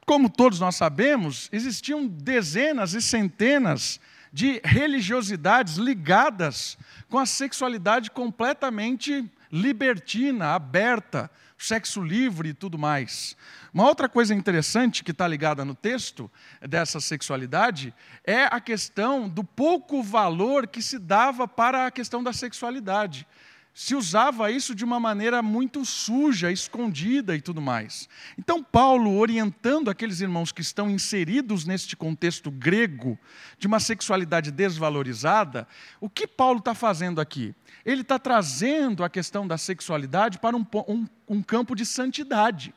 como 0.06 0.30
todos 0.30 0.60
nós 0.60 0.76
sabemos, 0.76 1.50
existiam 1.52 2.06
dezenas 2.06 2.94
e 2.94 3.02
centenas 3.02 4.00
de 4.32 4.62
religiosidades 4.64 5.78
ligadas 5.78 6.78
com 7.10 7.18
a 7.18 7.26
sexualidade 7.26 8.12
completamente 8.12 9.28
libertina, 9.52 10.54
aberta, 10.54 11.28
sexo 11.62 12.02
livre 12.02 12.50
e 12.50 12.54
tudo 12.54 12.78
mais. 12.78 13.38
Uma 13.74 13.86
outra 13.88 14.10
coisa 14.10 14.34
interessante 14.34 15.04
que 15.04 15.12
está 15.12 15.28
ligada 15.28 15.64
no 15.64 15.76
texto 15.76 16.30
dessa 16.62 17.00
sexualidade 17.00 17.94
é 18.26 18.44
a 18.46 18.60
questão 18.60 19.30
do 19.30 19.44
pouco 19.44 20.02
valor 20.02 20.68
que 20.68 20.82
se 20.82 20.98
dava 20.98 21.48
para 21.48 21.86
a 21.86 21.92
questão 21.92 22.24
da 22.24 22.34
sexualidade. 22.34 23.28
Se 23.74 23.96
usava 23.96 24.52
isso 24.52 24.76
de 24.76 24.84
uma 24.84 25.00
maneira 25.00 25.42
muito 25.42 25.86
suja, 25.86 26.52
escondida 26.52 27.36
e 27.36 27.42
tudo 27.42 27.62
mais. 27.62 28.10
Então, 28.38 28.62
Paulo, 28.62 29.16
orientando 29.18 29.90
aqueles 29.90 30.20
irmãos 30.20 30.52
que 30.52 30.62
estão 30.62 30.90
inseridos 30.90 31.66
neste 31.66 31.96
contexto 31.96 32.52
grego, 32.52 33.18
de 33.58 33.68
uma 33.68 33.80
sexualidade 33.80 34.52
desvalorizada, 34.52 35.68
o 36.00 36.10
que 36.10 36.28
Paulo 36.28 36.60
está 36.60 36.76
fazendo 36.76 37.22
aqui? 37.22 37.56
Ele 37.86 38.02
está 38.02 38.20
trazendo 38.20 39.04
a 39.04 39.10
questão 39.10 39.48
da 39.48 39.58
sexualidade 39.58 40.38
para 40.38 40.56
um, 40.56 40.66
um, 40.88 41.08
um 41.28 41.42
campo 41.42 41.74
de 41.76 41.86
santidade. 41.86 42.74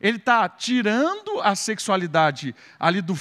Ele 0.00 0.16
está 0.16 0.48
tirando 0.48 1.40
a 1.42 1.54
sexualidade 1.54 2.54
ali 2.78 3.02
do, 3.02 3.14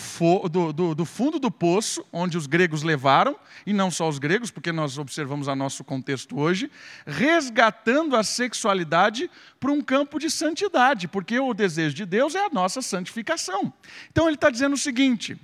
do, 0.49 0.71
do, 0.71 0.95
do, 0.95 1.05
fundo 1.05 1.37
do 1.37 1.51
poço, 1.51 2.05
onde 2.11 2.37
os 2.37 2.47
gregos 2.47 2.83
levaram, 2.83 3.35
e 3.65 3.73
não 3.73 3.91
só 3.91 4.07
os 4.07 4.17
gregos, 4.17 4.49
porque 4.49 4.71
nós 4.71 4.97
observamos 4.97 5.49
a 5.49 5.55
nosso 5.55 5.83
contexto 5.83 6.39
hoje, 6.39 6.71
resgatando 7.05 8.15
a 8.15 8.23
sexualidade 8.23 9.29
para 9.59 9.71
um 9.71 9.81
campo 9.81 10.17
de 10.17 10.31
santidade, 10.31 11.07
porque 11.09 11.37
o 11.37 11.53
desejo 11.53 11.95
de 11.95 12.05
Deus 12.05 12.33
é 12.33 12.45
a 12.45 12.49
nossa 12.49 12.81
santificação. 12.81 13.73
Então 14.09 14.27
ele 14.27 14.35
está 14.35 14.49
dizendo 14.49 14.73
o 14.73 14.77
seguinte: 14.77 15.37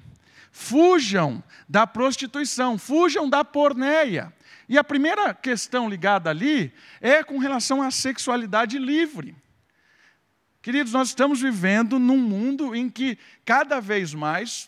fujam 0.53 1.43
da 1.67 1.85
prostituição, 1.85 2.77
fujam 2.77 3.29
da 3.29 3.43
porneia. 3.43 4.33
E 4.69 4.77
a 4.77 4.83
primeira 4.83 5.33
questão 5.33 5.89
ligada 5.89 6.29
ali 6.29 6.73
é 7.01 7.21
com 7.23 7.37
relação 7.37 7.81
à 7.81 7.91
sexualidade 7.91 8.79
livre. 8.79 9.35
Queridos, 10.65 10.93
nós 10.93 11.09
estamos 11.09 11.41
vivendo 11.41 11.99
num 11.99 12.17
mundo 12.17 12.73
em 12.73 12.89
que 12.89 13.19
cada 13.45 13.79
vez 13.79 14.15
mais 14.15 14.67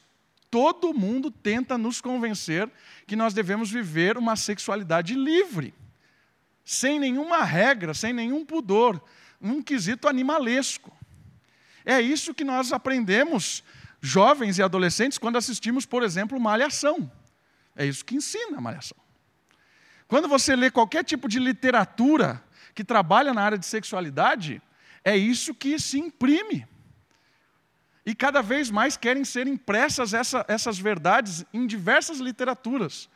todo 0.52 0.94
mundo 0.94 1.32
tenta 1.32 1.76
nos 1.76 2.00
convencer 2.00 2.70
que 3.08 3.16
nós 3.16 3.34
devemos 3.34 3.72
viver 3.72 4.16
uma 4.16 4.36
sexualidade 4.36 5.16
livre, 5.16 5.74
sem 6.64 7.00
nenhuma 7.00 7.44
regra, 7.44 7.96
sem 7.96 8.14
nenhum 8.14 8.46
pudor, 8.46 9.04
num 9.42 9.60
quesito 9.60 10.08
animalesco. 10.08 10.96
É 11.84 12.00
isso 12.00 12.32
que 12.32 12.44
nós 12.44 12.72
aprendemos, 12.72 13.64
jovens 14.00 14.60
e 14.60 14.62
adolescentes, 14.62 15.18
quando 15.18 15.38
assistimos, 15.38 15.84
por 15.84 16.04
exemplo, 16.04 16.40
Malhação. 16.40 17.12
É 17.76 17.84
isso 17.84 18.06
que 18.06 18.16
ensina 18.16 18.60
a 18.60 18.62
Malhação. 18.62 18.98
Quando 20.08 20.28
você 20.28 20.56
lê 20.56 20.70
qualquer 20.70 21.04
tipo 21.04 21.28
de 21.28 21.40
literatura 21.40 22.40
que 22.76 22.84
trabalha 22.84 23.34
na 23.34 23.42
área 23.42 23.58
de 23.58 23.66
sexualidade, 23.66 24.62
é 25.08 25.16
isso 25.16 25.56
que 25.56 25.80
se 25.80 25.98
imprime. 25.98 26.68
E 28.06 28.14
cada 28.14 28.42
vez 28.42 28.70
mais 28.70 28.98
querem 28.98 29.24
ser 29.24 29.48
impressas 29.48 30.14
essa, 30.14 30.44
essas 30.50 30.78
verdades 30.78 31.46
em 31.54 31.66
diversas 31.66 32.20
literaturas. 32.20 33.10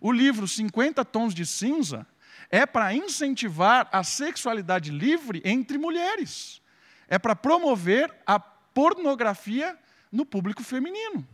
O 0.00 0.10
livro 0.10 0.48
50 0.48 1.04
Tons 1.04 1.34
de 1.34 1.44
Cinza 1.44 2.06
é 2.48 2.64
para 2.64 2.94
incentivar 2.94 3.90
a 3.92 4.02
sexualidade 4.02 4.90
livre 4.90 5.42
entre 5.44 5.76
mulheres. 5.76 6.62
É 7.08 7.18
para 7.18 7.36
promover 7.36 8.10
a 8.26 8.40
pornografia 8.40 9.78
no 10.10 10.24
público 10.24 10.64
feminino. 10.64 11.28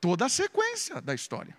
Toda 0.00 0.26
a 0.26 0.28
sequência 0.28 1.00
da 1.00 1.14
história. 1.14 1.56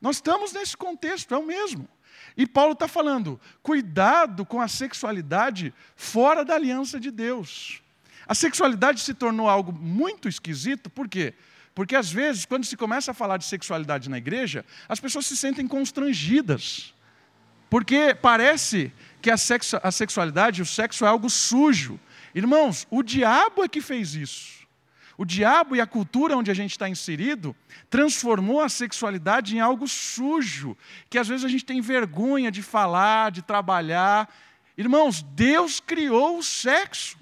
Nós 0.00 0.16
estamos 0.16 0.52
nesse 0.52 0.76
contexto, 0.76 1.32
é 1.32 1.38
o 1.38 1.46
mesmo. 1.46 1.88
E 2.36 2.46
Paulo 2.46 2.72
está 2.72 2.88
falando: 2.88 3.40
cuidado 3.62 4.44
com 4.44 4.60
a 4.60 4.68
sexualidade 4.68 5.72
fora 5.96 6.44
da 6.44 6.54
aliança 6.54 6.98
de 6.98 7.10
Deus. 7.10 7.82
A 8.26 8.34
sexualidade 8.34 9.00
se 9.00 9.14
tornou 9.14 9.48
algo 9.48 9.72
muito 9.72 10.28
esquisito, 10.28 10.88
por 10.88 11.08
quê? 11.08 11.34
Porque 11.74 11.96
às 11.96 12.10
vezes, 12.10 12.44
quando 12.44 12.64
se 12.64 12.76
começa 12.76 13.10
a 13.10 13.14
falar 13.14 13.36
de 13.36 13.44
sexualidade 13.44 14.08
na 14.08 14.18
igreja, 14.18 14.64
as 14.88 15.00
pessoas 15.00 15.26
se 15.26 15.36
sentem 15.36 15.66
constrangidas. 15.66 16.94
Porque 17.70 18.14
parece 18.14 18.92
que 19.22 19.30
a, 19.30 19.36
sexo, 19.36 19.78
a 19.82 19.90
sexualidade, 19.90 20.60
o 20.60 20.66
sexo 20.66 21.04
é 21.04 21.08
algo 21.08 21.30
sujo. 21.30 21.98
Irmãos, 22.34 22.86
o 22.90 23.02
diabo 23.02 23.64
é 23.64 23.68
que 23.68 23.80
fez 23.80 24.14
isso. 24.14 24.61
O 25.22 25.24
diabo 25.24 25.76
e 25.76 25.80
a 25.80 25.86
cultura 25.86 26.36
onde 26.36 26.50
a 26.50 26.54
gente 26.54 26.72
está 26.72 26.88
inserido 26.88 27.54
transformou 27.88 28.60
a 28.60 28.68
sexualidade 28.68 29.56
em 29.56 29.60
algo 29.60 29.86
sujo, 29.86 30.76
que 31.08 31.16
às 31.16 31.28
vezes 31.28 31.44
a 31.44 31.48
gente 31.48 31.64
tem 31.64 31.80
vergonha 31.80 32.50
de 32.50 32.60
falar, 32.60 33.30
de 33.30 33.40
trabalhar. 33.40 34.28
Irmãos, 34.76 35.22
Deus 35.22 35.78
criou 35.78 36.38
o 36.38 36.42
sexo. 36.42 37.16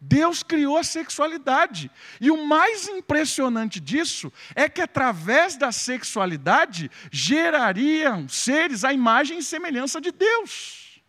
Deus 0.00 0.44
criou 0.44 0.76
a 0.76 0.84
sexualidade. 0.84 1.90
E 2.20 2.30
o 2.30 2.46
mais 2.46 2.86
impressionante 2.86 3.80
disso 3.80 4.32
é 4.54 4.68
que 4.68 4.80
através 4.80 5.56
da 5.56 5.72
sexualidade 5.72 6.88
gerariam 7.10 8.28
seres 8.28 8.84
à 8.84 8.92
imagem 8.92 9.38
e 9.38 9.42
semelhança 9.42 10.00
de 10.00 10.12
Deus. 10.12 11.02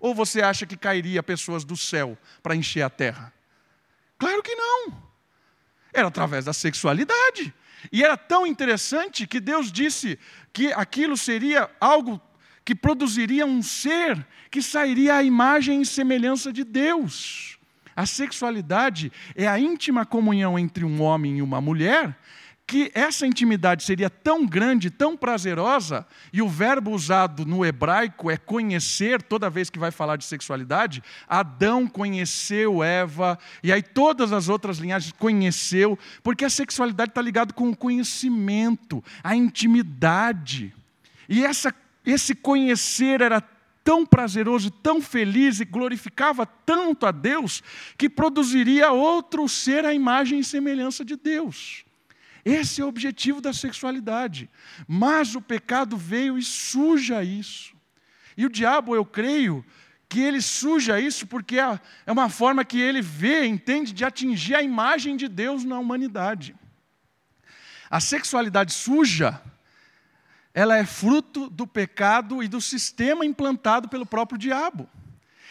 Ou 0.00 0.12
você 0.12 0.42
acha 0.42 0.66
que 0.66 0.76
cairia 0.76 1.22
pessoas 1.22 1.64
do 1.64 1.76
céu 1.76 2.18
para 2.42 2.56
encher 2.56 2.82
a 2.82 2.90
terra? 2.90 3.32
Claro 4.18 4.42
que. 4.42 4.55
Era 5.96 6.08
através 6.08 6.44
da 6.44 6.52
sexualidade. 6.52 7.54
E 7.90 8.04
era 8.04 8.18
tão 8.18 8.46
interessante 8.46 9.26
que 9.26 9.40
Deus 9.40 9.72
disse 9.72 10.18
que 10.52 10.70
aquilo 10.74 11.16
seria 11.16 11.70
algo 11.80 12.20
que 12.62 12.74
produziria 12.74 13.46
um 13.46 13.62
ser 13.62 14.26
que 14.50 14.60
sairia 14.60 15.14
à 15.14 15.22
imagem 15.22 15.80
e 15.80 15.86
semelhança 15.86 16.52
de 16.52 16.64
Deus. 16.64 17.58
A 17.96 18.04
sexualidade 18.04 19.10
é 19.34 19.48
a 19.48 19.58
íntima 19.58 20.04
comunhão 20.04 20.58
entre 20.58 20.84
um 20.84 21.00
homem 21.00 21.38
e 21.38 21.42
uma 21.42 21.62
mulher 21.62 22.14
que 22.66 22.90
essa 22.94 23.24
intimidade 23.24 23.84
seria 23.84 24.10
tão 24.10 24.44
grande, 24.44 24.90
tão 24.90 25.16
prazerosa, 25.16 26.04
e 26.32 26.42
o 26.42 26.48
verbo 26.48 26.90
usado 26.90 27.46
no 27.46 27.64
hebraico 27.64 28.28
é 28.28 28.36
conhecer, 28.36 29.22
toda 29.22 29.48
vez 29.48 29.70
que 29.70 29.78
vai 29.78 29.92
falar 29.92 30.16
de 30.16 30.24
sexualidade, 30.24 31.00
Adão 31.28 31.86
conheceu 31.86 32.82
Eva, 32.82 33.38
e 33.62 33.72
aí 33.72 33.82
todas 33.82 34.32
as 34.32 34.48
outras 34.48 34.78
linhagens 34.78 35.12
conheceu, 35.12 35.96
porque 36.24 36.44
a 36.44 36.50
sexualidade 36.50 37.12
está 37.12 37.22
ligada 37.22 37.52
com 37.52 37.70
o 37.70 37.76
conhecimento, 37.76 39.02
a 39.22 39.36
intimidade. 39.36 40.74
E 41.28 41.44
essa, 41.44 41.72
esse 42.04 42.34
conhecer 42.34 43.20
era 43.20 43.40
tão 43.84 44.04
prazeroso, 44.04 44.72
tão 44.72 45.00
feliz 45.00 45.60
e 45.60 45.64
glorificava 45.64 46.44
tanto 46.44 47.06
a 47.06 47.12
Deus, 47.12 47.62
que 47.96 48.10
produziria 48.10 48.90
outro 48.90 49.48
ser 49.48 49.84
à 49.84 49.94
imagem 49.94 50.40
e 50.40 50.44
semelhança 50.44 51.04
de 51.04 51.14
Deus. 51.14 51.85
Esse 52.46 52.80
é 52.80 52.84
o 52.84 52.88
objetivo 52.88 53.40
da 53.40 53.52
sexualidade. 53.52 54.48
Mas 54.86 55.34
o 55.34 55.42
pecado 55.42 55.96
veio 55.96 56.38
e 56.38 56.42
suja 56.44 57.24
isso. 57.24 57.74
E 58.36 58.46
o 58.46 58.48
diabo, 58.48 58.94
eu 58.94 59.04
creio, 59.04 59.64
que 60.08 60.20
ele 60.20 60.40
suja 60.40 61.00
isso 61.00 61.26
porque 61.26 61.58
é, 61.58 61.80
é 62.06 62.12
uma 62.12 62.28
forma 62.28 62.64
que 62.64 62.80
ele 62.80 63.02
vê, 63.02 63.44
entende, 63.46 63.92
de 63.92 64.04
atingir 64.04 64.54
a 64.54 64.62
imagem 64.62 65.16
de 65.16 65.26
Deus 65.26 65.64
na 65.64 65.76
humanidade. 65.76 66.54
A 67.90 67.98
sexualidade 67.98 68.72
suja, 68.72 69.42
ela 70.54 70.76
é 70.76 70.86
fruto 70.86 71.50
do 71.50 71.66
pecado 71.66 72.44
e 72.44 72.46
do 72.46 72.60
sistema 72.60 73.26
implantado 73.26 73.88
pelo 73.88 74.06
próprio 74.06 74.38
diabo. 74.38 74.88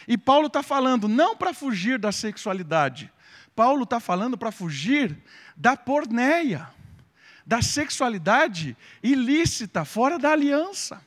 E 0.07 0.17
Paulo 0.17 0.47
está 0.47 0.63
falando 0.63 1.09
não 1.09 1.35
para 1.35 1.53
fugir 1.53 1.99
da 1.99 2.13
sexualidade, 2.13 3.11
Paulo 3.53 3.83
está 3.83 3.99
falando 3.99 4.37
para 4.37 4.51
fugir 4.51 5.17
da 5.57 5.75
porneia 5.75 6.73
da 7.45 7.61
sexualidade 7.61 8.75
ilícita, 9.03 9.85
fora 9.85 10.17
da 10.17 10.31
aliança. 10.31 11.01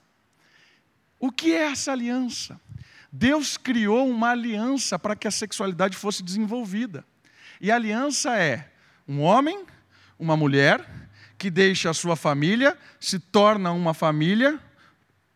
O 1.19 1.33
que 1.33 1.53
é 1.53 1.73
essa 1.73 1.93
aliança? 1.93 2.61
Deus 3.11 3.57
criou 3.57 4.09
uma 4.09 4.31
aliança 4.31 4.99
para 4.99 5.17
que 5.17 5.27
a 5.27 5.31
sexualidade 5.31 5.97
fosse 5.97 6.23
desenvolvida. 6.23 7.05
E 7.61 7.71
a 7.73 7.75
aliança 7.75 8.37
é 8.37 8.71
um 9.07 9.21
homem, 9.21 9.65
uma 10.19 10.37
mulher, 10.37 10.87
que 11.37 11.51
deixa 11.51 11.91
a 11.91 11.95
sua 11.95 12.15
família, 12.15 12.77
se 13.01 13.19
torna 13.19 13.73
uma 13.73 13.95
família. 13.95 14.61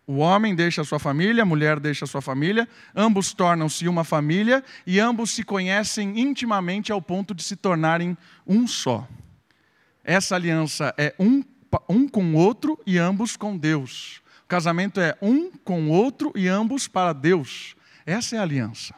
O 0.06 0.18
homem 0.18 0.54
deixa 0.54 0.82
a 0.82 0.84
sua 0.84 0.98
família, 0.98 1.42
a 1.42 1.46
mulher 1.46 1.80
deixa 1.80 2.04
a 2.04 2.08
sua 2.08 2.20
família, 2.20 2.68
ambos 2.94 3.32
tornam-se 3.32 3.88
uma 3.88 4.04
família 4.04 4.62
e 4.86 5.00
ambos 5.00 5.30
se 5.30 5.42
conhecem 5.42 6.20
intimamente 6.20 6.92
ao 6.92 7.00
ponto 7.00 7.34
de 7.34 7.42
se 7.42 7.56
tornarem 7.56 8.16
um 8.46 8.66
só. 8.66 9.08
Essa 10.04 10.34
aliança 10.34 10.94
é 10.98 11.14
um, 11.18 11.44
um 11.88 12.08
com 12.08 12.34
o 12.34 12.36
outro 12.36 12.78
e 12.86 12.98
ambos 12.98 13.36
com 13.36 13.56
Deus. 13.56 14.20
O 14.44 14.48
casamento 14.48 15.00
é 15.00 15.16
um 15.22 15.50
com 15.50 15.88
o 15.88 15.90
outro 15.90 16.32
e 16.34 16.48
ambos 16.48 16.88
para 16.88 17.12
Deus. 17.12 17.76
Essa 18.04 18.36
é 18.36 18.38
a 18.38 18.42
aliança. 18.42 18.94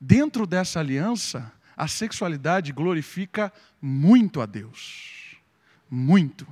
Dentro 0.00 0.46
dessa 0.46 0.80
aliança, 0.80 1.52
a 1.76 1.88
sexualidade 1.88 2.72
glorifica 2.72 3.52
muito 3.80 4.40
a 4.40 4.46
Deus. 4.46 5.36
Muito. 5.90 6.46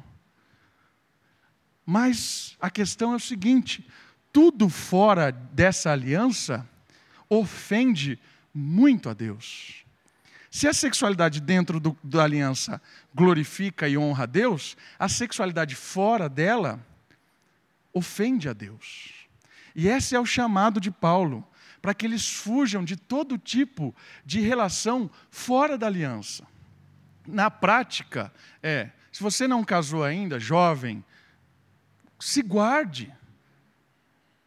Mas 1.85 2.57
a 2.61 2.71
questão 2.71 3.13
é 3.13 3.17
o 3.17 3.21
seguinte: 3.21 3.89
tudo 4.33 4.69
fora 4.69 5.31
dessa 5.31 5.91
aliança 5.91 6.69
ofende 7.29 8.19
muito 8.53 9.09
a 9.09 9.15
Deus. 9.15 9.85
Se 10.51 10.67
a 10.67 10.75
sexualidade 10.75 11.41
dentro 11.41 11.79
do, 11.79 11.97
da 12.03 12.25
aliança 12.25 12.83
glorifica 13.15 13.89
e 13.89 13.97
honra 13.97 14.25
a 14.25 14.27
Deus, 14.27 14.77
a 14.99 15.09
sexualidade 15.09 15.77
fora 15.77 16.29
dela 16.29 16.85
ofende 17.93 18.49
a 18.49 18.53
Deus. 18.53 19.15
E 19.77 19.87
esse 19.87 20.17
é 20.17 20.21
o 20.21 20.27
chamado 20.27 20.81
de 20.81 20.91
Paulo, 20.91 21.47
para 21.81 21.95
que 21.95 22.05
eles 22.05 22.29
fujam 22.29 22.85
de 22.85 22.97
todo 22.97 23.39
tipo 23.39 23.95
de 24.27 24.41
relação 24.41 25.09
fora 25.31 25.79
da 25.79 25.87
aliança. 25.87 26.45
Na 27.27 27.49
prática, 27.49 28.33
é, 28.61 28.91
se 29.13 29.23
você 29.23 29.47
não 29.47 29.63
casou 29.63 30.03
ainda, 30.03 30.41
jovem, 30.41 31.05
se 32.19 32.43
guarde. 32.43 33.15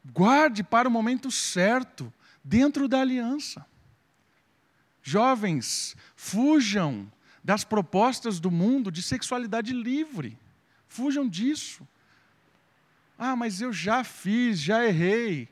Guarde 0.05 0.63
para 0.63 0.87
o 0.87 0.91
momento 0.91 1.31
certo, 1.31 2.13
dentro 2.43 2.89
da 2.89 2.99
aliança. 2.99 3.65
Jovens, 5.03 5.97
fujam 6.15 7.11
das 7.43 7.65
propostas 7.65 8.39
do 8.39 8.49
mundo 8.49 8.89
de 8.89 9.01
sexualidade 9.01 9.73
livre. 9.73 10.37
Fujam 10.87 11.27
disso. 11.27 11.85
Ah, 13.19 13.35
mas 13.35 13.59
eu 13.59 13.73
já 13.73 14.03
fiz, 14.05 14.59
já 14.59 14.85
errei. 14.85 15.49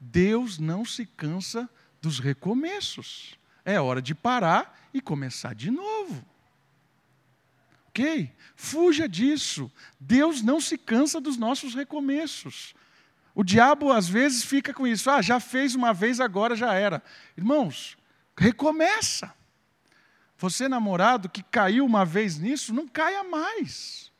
Deus 0.00 0.58
não 0.58 0.84
se 0.84 1.06
cansa 1.06 1.70
dos 2.02 2.18
recomeços. 2.18 3.38
É 3.64 3.80
hora 3.80 4.02
de 4.02 4.14
parar 4.14 4.88
e 4.92 5.00
começar 5.00 5.54
de 5.54 5.70
novo. 5.70 6.24
Ok? 7.88 8.32
Fuja 8.56 9.08
disso. 9.08 9.70
Deus 10.00 10.42
não 10.42 10.60
se 10.60 10.76
cansa 10.76 11.20
dos 11.20 11.36
nossos 11.36 11.74
recomeços. 11.74 12.74
O 13.34 13.44
diabo 13.44 13.92
às 13.92 14.08
vezes 14.08 14.42
fica 14.42 14.74
com 14.74 14.86
isso. 14.86 15.08
Ah, 15.10 15.22
já 15.22 15.38
fez 15.38 15.76
uma 15.76 15.92
vez, 15.92 16.18
agora 16.18 16.56
já 16.56 16.74
era. 16.74 17.02
Irmãos, 17.36 17.96
recomeça. 18.40 19.34
Você, 20.38 20.66
namorado, 20.66 21.28
que 21.28 21.42
caiu 21.42 21.84
uma 21.84 22.06
vez 22.06 22.38
nisso, 22.38 22.72
não 22.72 22.88
caia 22.88 23.22
mais. 23.22 24.10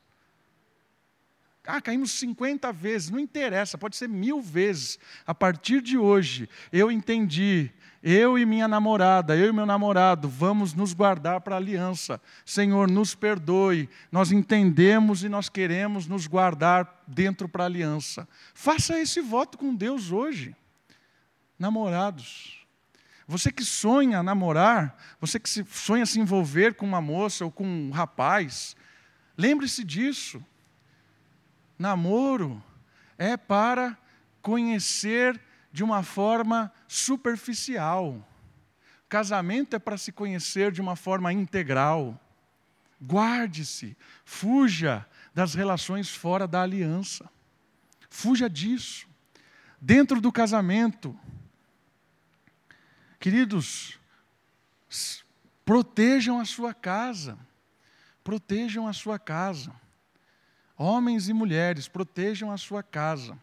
Ah, 1.67 1.81
caímos 1.81 2.11
50 2.13 2.71
vezes, 2.73 3.09
não 3.11 3.19
interessa, 3.19 3.79
pode 3.79 3.97
ser 3.97 4.09
mil 4.09 4.43
vezes. 4.43 4.99
A 5.27 5.35
partir 5.35 5.81
de 5.81 5.97
hoje, 5.97 6.49
eu 6.71 6.91
entendi, 6.91 7.71
eu 8.03 8.39
e 8.39 8.45
minha 8.45 8.69
namorada, 8.69 9.35
eu 9.35 9.49
e 9.49 9.53
meu 9.53 9.65
namorado, 9.65 10.29
vamos 10.29 10.75
nos 10.75 10.93
guardar 10.93 11.41
para 11.41 11.55
a 11.55 11.59
aliança. 11.59 12.21
Senhor, 12.45 12.91
nos 12.91 13.15
perdoe, 13.15 13.89
nós 14.13 14.33
entendemos 14.33 15.25
e 15.25 15.31
nós 15.31 15.49
queremos 15.49 16.07
nos 16.07 16.27
guardar 16.27 17.03
dentro 17.07 17.49
para 17.49 17.63
a 17.65 17.67
aliança. 17.67 18.29
Faça 18.53 18.99
esse 19.01 19.23
voto 19.23 19.57
com 19.57 19.75
Deus 19.75 20.13
hoje. 20.13 20.55
Namorados, 21.59 22.60
você 23.31 23.53
que 23.53 23.65
sonha 23.65 24.25
namorar, 24.25 24.99
você 25.21 25.39
que 25.39 25.49
sonha 25.49 26.05
se 26.05 26.19
envolver 26.19 26.75
com 26.75 26.85
uma 26.85 27.01
moça 27.01 27.45
ou 27.45 27.51
com 27.51 27.65
um 27.65 27.91
rapaz, 27.91 28.75
lembre-se 29.39 29.85
disso. 29.85 30.45
Namoro 31.79 32.61
é 33.17 33.37
para 33.37 33.97
conhecer 34.43 35.41
de 35.71 35.85
uma 35.85 36.03
forma 36.03 36.73
superficial. 36.89 38.27
Casamento 39.09 39.77
é 39.77 39.79
para 39.79 39.97
se 39.97 40.11
conhecer 40.11 40.73
de 40.73 40.81
uma 40.81 40.97
forma 40.97 41.33
integral. 41.33 42.21
Guarde-se, 43.01 43.97
fuja 44.25 45.07
das 45.33 45.55
relações 45.55 46.11
fora 46.11 46.49
da 46.49 46.63
aliança. 46.63 47.31
Fuja 48.09 48.51
disso. 48.51 49.07
Dentro 49.81 50.21
do 50.21 50.33
casamento, 50.33 51.17
Queridos, 53.21 53.99
protejam 55.63 56.41
a 56.41 56.45
sua 56.47 56.73
casa. 56.73 57.39
Protejam 58.25 58.89
a 58.89 58.95
sua 58.95 59.19
casa. 59.19 59.73
Homens 60.75 61.29
e 61.29 61.35
mulheres, 61.35 61.87
protejam 61.87 62.51
a 62.51 62.57
sua 62.57 62.83
casa. 62.83 63.39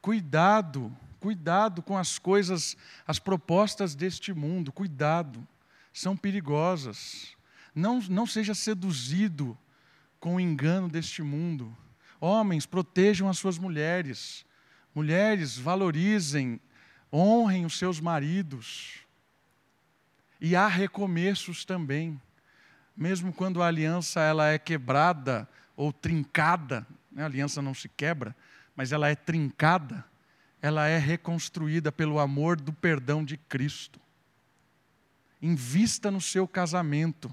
Cuidado, 0.00 0.96
cuidado 1.20 1.82
com 1.82 1.98
as 1.98 2.18
coisas, 2.18 2.74
as 3.06 3.18
propostas 3.18 3.94
deste 3.94 4.32
mundo, 4.32 4.72
cuidado, 4.72 5.46
são 5.92 6.16
perigosas. 6.16 7.36
Não, 7.74 8.00
não 8.08 8.26
seja 8.26 8.54
seduzido 8.54 9.58
com 10.18 10.36
o 10.36 10.40
engano 10.40 10.88
deste 10.88 11.22
mundo. 11.22 11.76
Homens, 12.18 12.64
protejam 12.64 13.28
as 13.28 13.36
suas 13.36 13.58
mulheres. 13.58 14.46
Mulheres, 14.94 15.58
valorizem 15.58 16.58
honrem 17.12 17.64
os 17.64 17.78
seus 17.78 18.00
maridos. 18.00 19.00
E 20.40 20.54
há 20.54 20.66
recomeços 20.66 21.64
também. 21.64 22.20
Mesmo 22.96 23.32
quando 23.32 23.62
a 23.62 23.66
aliança 23.66 24.20
ela 24.20 24.48
é 24.48 24.58
quebrada 24.58 25.48
ou 25.76 25.92
trincada, 25.92 26.86
né? 27.10 27.22
a 27.22 27.26
aliança 27.26 27.60
não 27.60 27.74
se 27.74 27.88
quebra, 27.88 28.34
mas 28.74 28.92
ela 28.92 29.08
é 29.08 29.14
trincada, 29.14 30.04
ela 30.60 30.86
é 30.86 30.98
reconstruída 30.98 31.92
pelo 31.92 32.18
amor 32.18 32.60
do 32.60 32.72
perdão 32.72 33.24
de 33.24 33.36
Cristo. 33.36 34.00
Invista 35.40 36.10
no 36.10 36.20
seu 36.20 36.48
casamento. 36.48 37.30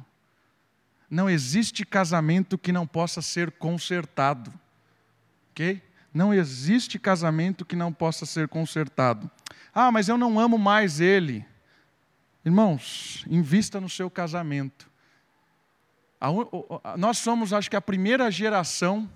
Não 1.10 1.30
existe 1.30 1.86
casamento 1.86 2.58
que 2.58 2.71
não 2.71 2.86
possa 2.86 3.21
ser 3.21 3.52
consertado. 3.52 4.54
Ok? 5.52 5.82
Não 6.13 6.34
existe 6.34 7.00
casamento 7.00 7.65
que 7.65 7.76
não 7.76 7.91
possa 7.91 8.26
ser 8.26 8.47
consertado. 8.47 9.30
Ah, 9.73 9.91
mas 9.91 10.07
eu 10.07 10.17
não 10.17 10.39
amo 10.39 10.57
mais 10.57 10.99
ele. 10.99 11.45
Irmãos, 12.45 13.25
invista 13.27 13.79
no 13.81 13.89
seu 13.89 14.09
casamento. 14.09 14.91
Nós 16.97 17.17
somos, 17.17 17.51
acho 17.51 17.69
que, 17.69 17.75
a 17.75 17.81
primeira 17.81 18.29
geração, 18.29 19.09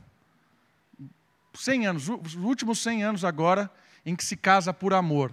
100 1.54 1.88
anos, 1.88 2.10
os 2.10 2.36
últimos 2.36 2.80
100 2.80 3.04
anos 3.04 3.24
agora, 3.24 3.72
em 4.06 4.16
que 4.16 4.24
se 4.24 4.36
casa 4.36 4.74
por 4.74 4.94
amor. 4.94 5.32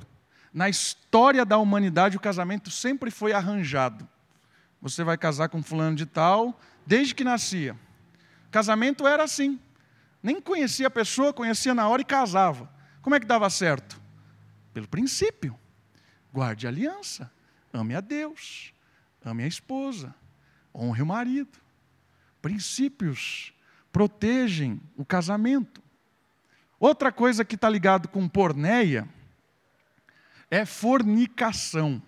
Na 0.52 0.68
história 0.68 1.44
da 1.44 1.58
humanidade, 1.58 2.16
o 2.16 2.20
casamento 2.20 2.70
sempre 2.70 3.10
foi 3.10 3.32
arranjado. 3.32 4.08
Você 4.80 5.02
vai 5.02 5.16
casar 5.16 5.48
com 5.48 5.62
fulano 5.62 5.96
de 5.96 6.06
tal, 6.06 6.60
desde 6.86 7.14
que 7.14 7.24
nascia. 7.24 7.76
Casamento 8.50 9.06
era 9.06 9.24
assim. 9.24 9.58
Nem 10.22 10.40
conhecia 10.40 10.86
a 10.86 10.90
pessoa, 10.90 11.32
conhecia 11.32 11.74
na 11.74 11.88
hora 11.88 12.02
e 12.02 12.04
casava. 12.04 12.70
Como 13.02 13.16
é 13.16 13.20
que 13.20 13.26
dava 13.26 13.50
certo? 13.50 14.00
Pelo 14.74 14.88
princípio. 14.88 15.58
Guarde 16.32 16.66
a 16.66 16.70
aliança. 16.70 17.32
Ame 17.72 17.94
a 17.94 18.00
Deus. 18.00 18.74
Ame 19.24 19.44
a 19.44 19.46
esposa. 19.46 20.14
Honre 20.74 21.00
o 21.00 21.06
marido. 21.06 21.58
Princípios 22.42 23.54
protegem 23.92 24.80
o 24.96 25.04
casamento. 25.04 25.80
Outra 26.78 27.12
coisa 27.12 27.44
que 27.44 27.54
está 27.54 27.70
ligado 27.70 28.08
com 28.08 28.28
porneia 28.28 29.08
é 30.50 30.66
fornicação. 30.66 32.02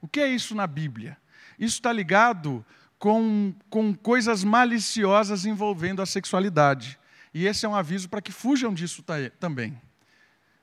O 0.00 0.08
que 0.08 0.20
é 0.20 0.28
isso 0.28 0.54
na 0.54 0.66
Bíblia? 0.66 1.16
Isso 1.58 1.76
está 1.76 1.92
ligado 1.92 2.66
com, 2.98 3.54
com 3.70 3.94
coisas 3.94 4.42
maliciosas 4.42 5.46
envolvendo 5.46 6.02
a 6.02 6.06
sexualidade. 6.06 6.98
E 7.32 7.46
esse 7.46 7.64
é 7.64 7.68
um 7.68 7.74
aviso 7.74 8.08
para 8.08 8.20
que 8.20 8.32
fujam 8.32 8.74
disso 8.74 9.04
também. 9.38 9.80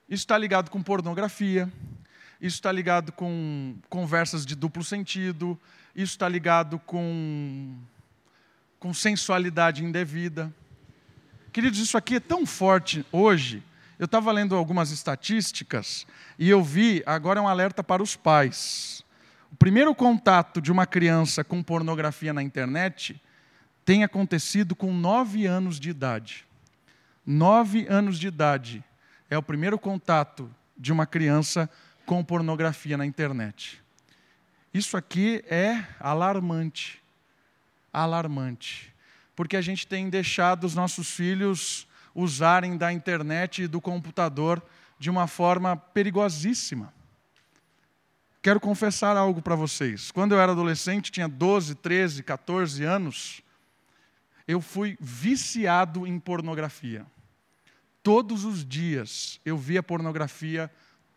Isso 0.08 0.22
está 0.22 0.38
ligado 0.38 0.70
com 0.70 0.84
pornografia, 0.84 1.72
isso 2.40 2.58
está 2.58 2.72
ligado 2.72 3.12
com 3.12 3.76
conversas 3.90 4.46
de 4.46 4.56
duplo 4.56 4.84
sentido, 4.84 5.60
isso 5.96 6.14
está 6.14 6.30
ligado 6.30 6.78
com, 6.78 7.76
com 8.80 8.94
sensualidade 8.94 9.84
indevida. 9.84 10.54
Queridos, 11.52 11.80
isso 11.80 11.98
aqui 11.98 12.16
é 12.16 12.20
tão 12.20 12.46
forte 12.46 13.04
hoje. 13.12 13.64
Eu 13.98 14.06
estava 14.06 14.32
lendo 14.32 14.56
algumas 14.56 14.92
estatísticas 14.92 16.06
e 16.38 16.50
eu 16.50 16.64
vi, 16.64 17.02
agora 17.08 17.40
é 17.40 17.42
um 17.42 17.48
alerta 17.48 17.84
para 17.84 18.04
os 18.04 18.16
pais. 18.16 19.04
O 19.52 19.56
primeiro 19.56 19.96
contato 19.96 20.62
de 20.62 20.72
uma 20.72 20.86
criança 20.86 21.44
com 21.44 21.64
pornografia 21.64 22.32
na 22.32 22.44
internet 22.44 23.20
tem 23.84 24.04
acontecido 24.04 24.76
com 24.76 24.94
nove 24.94 25.48
anos 25.48 25.80
de 25.80 25.90
idade. 25.90 26.46
Nove 27.26 27.88
anos 27.90 28.20
de 28.20 28.28
idade 28.28 28.84
é 29.30 29.38
o 29.38 29.44
primeiro 29.44 29.78
contato 29.78 30.50
de 30.78 30.92
uma 30.92 31.06
criança 31.06 31.70
com 32.06 32.24
pornografia 32.24 32.98
na 32.98 33.06
internet. 33.06 33.82
Isso 34.74 34.98
aqui 34.98 35.44
é 35.48 35.86
alarmante. 36.00 37.02
Alarmante. 37.92 38.94
Porque 39.36 39.56
a 39.56 39.62
gente 39.62 39.88
tem 39.88 40.10
deixado 40.10 40.66
os 40.66 40.76
nossos 40.76 41.10
filhos 41.10 41.88
usarem 42.14 42.78
da 42.78 42.92
internet 42.92 43.64
e 43.64 43.68
do 43.68 43.82
computador 43.82 44.62
de 45.00 45.10
uma 45.10 45.28
forma 45.28 45.76
perigosíssima. 45.76 46.94
Quero 48.42 48.60
confessar 48.60 49.18
algo 49.18 49.42
para 49.42 49.56
vocês. 49.56 50.12
Quando 50.12 50.34
eu 50.34 50.40
era 50.40 50.52
adolescente, 50.52 51.12
tinha 51.12 51.28
12, 51.28 51.76
13, 51.76 52.22
14 52.22 52.84
anos, 52.84 53.42
eu 54.48 54.62
fui 54.62 54.98
viciado 55.00 56.06
em 56.06 56.20
pornografia. 56.20 57.06
Todos 58.06 58.46
os 58.46 58.64
dias 58.64 59.42
eu 59.44 59.58
via 59.58 59.82
pornografia, 59.82 60.72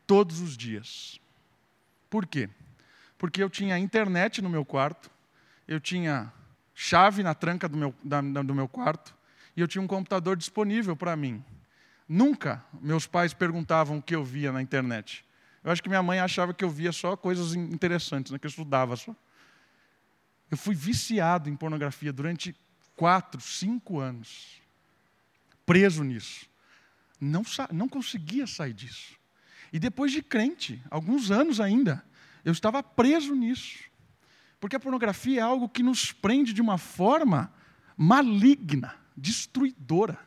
todos 0.06 0.40
os 0.40 0.56
dias. 0.56 1.20
Por 2.08 2.24
quê? 2.24 2.48
Porque 3.18 3.42
eu 3.42 3.50
tinha 3.50 3.78
internet 3.78 4.40
no 4.40 4.48
meu 4.48 4.64
quarto, 4.64 5.10
eu 5.68 5.78
tinha 5.78 6.32
chave 6.74 7.22
na 7.22 7.34
tranca 7.34 7.68
do 7.68 7.76
meu, 7.76 7.94
da, 8.02 8.22
do 8.22 8.54
meu 8.54 8.66
quarto 8.66 9.14
e 9.54 9.60
eu 9.60 9.68
tinha 9.68 9.82
um 9.82 9.86
computador 9.86 10.34
disponível 10.34 10.96
para 10.96 11.14
mim. 11.14 11.44
Nunca 12.08 12.64
meus 12.80 13.06
pais 13.06 13.34
perguntavam 13.34 13.98
o 13.98 14.02
que 14.02 14.14
eu 14.14 14.24
via 14.24 14.50
na 14.50 14.62
internet. 14.62 15.26
Eu 15.62 15.70
acho 15.70 15.82
que 15.82 15.90
minha 15.90 16.02
mãe 16.02 16.20
achava 16.20 16.54
que 16.54 16.64
eu 16.64 16.70
via 16.70 16.90
só 16.90 17.18
coisas 17.18 17.52
interessantes, 17.52 18.32
né, 18.32 18.38
que 18.38 18.46
eu 18.46 18.50
estudava 18.50 18.96
só. 18.96 19.14
Eu 20.50 20.56
fui 20.56 20.74
viciado 20.74 21.50
em 21.50 21.54
pornografia 21.54 22.14
durante 22.14 22.56
quatro, 22.96 23.42
cinco 23.42 24.00
anos. 24.00 24.62
Preso 25.66 26.02
nisso. 26.02 26.48
Não, 27.20 27.42
não 27.72 27.88
conseguia 27.88 28.46
sair 28.46 28.72
disso. 28.72 29.16
E 29.72 29.78
depois 29.78 30.12
de 30.12 30.22
crente, 30.22 30.82
alguns 30.90 31.30
anos 31.30 31.60
ainda, 31.60 32.04
eu 32.44 32.52
estava 32.52 32.82
preso 32.82 33.34
nisso. 33.34 33.84
Porque 34.60 34.76
a 34.76 34.80
pornografia 34.80 35.40
é 35.40 35.42
algo 35.42 35.68
que 35.68 35.82
nos 35.82 36.12
prende 36.12 36.52
de 36.52 36.60
uma 36.60 36.78
forma 36.78 37.52
maligna, 37.96 38.94
destruidora. 39.16 40.18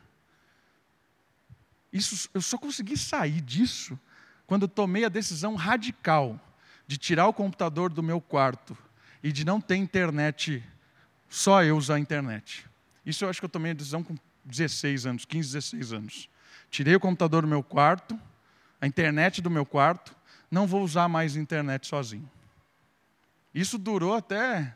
Isso, 1.92 2.28
eu 2.32 2.40
só 2.40 2.56
consegui 2.56 2.96
sair 2.96 3.40
disso 3.40 3.98
quando 4.46 4.66
tomei 4.66 5.04
a 5.04 5.08
decisão 5.08 5.54
radical 5.54 6.40
de 6.86 6.96
tirar 6.96 7.26
o 7.26 7.32
computador 7.32 7.92
do 7.92 8.02
meu 8.02 8.20
quarto 8.20 8.76
e 9.22 9.30
de 9.30 9.44
não 9.44 9.60
ter 9.60 9.76
internet, 9.76 10.62
só 11.28 11.62
eu 11.62 11.76
usar 11.76 11.96
a 11.96 12.00
internet. 12.00 12.66
Isso 13.04 13.24
eu 13.24 13.28
acho 13.28 13.40
que 13.40 13.44
eu 13.44 13.50
tomei 13.50 13.72
a 13.72 13.74
decisão 13.74 14.02
com 14.02 14.16
16 14.44 15.06
anos, 15.06 15.24
15, 15.24 15.52
16 15.52 15.92
anos. 15.92 16.28
Tirei 16.72 16.96
o 16.96 17.00
computador 17.00 17.42
do 17.42 17.48
meu 17.48 17.62
quarto, 17.62 18.18
a 18.80 18.86
internet 18.86 19.42
do 19.42 19.50
meu 19.50 19.66
quarto, 19.66 20.16
não 20.50 20.66
vou 20.66 20.82
usar 20.82 21.06
mais 21.06 21.36
internet 21.36 21.86
sozinho. 21.86 22.28
Isso 23.54 23.76
durou 23.76 24.14
até. 24.14 24.74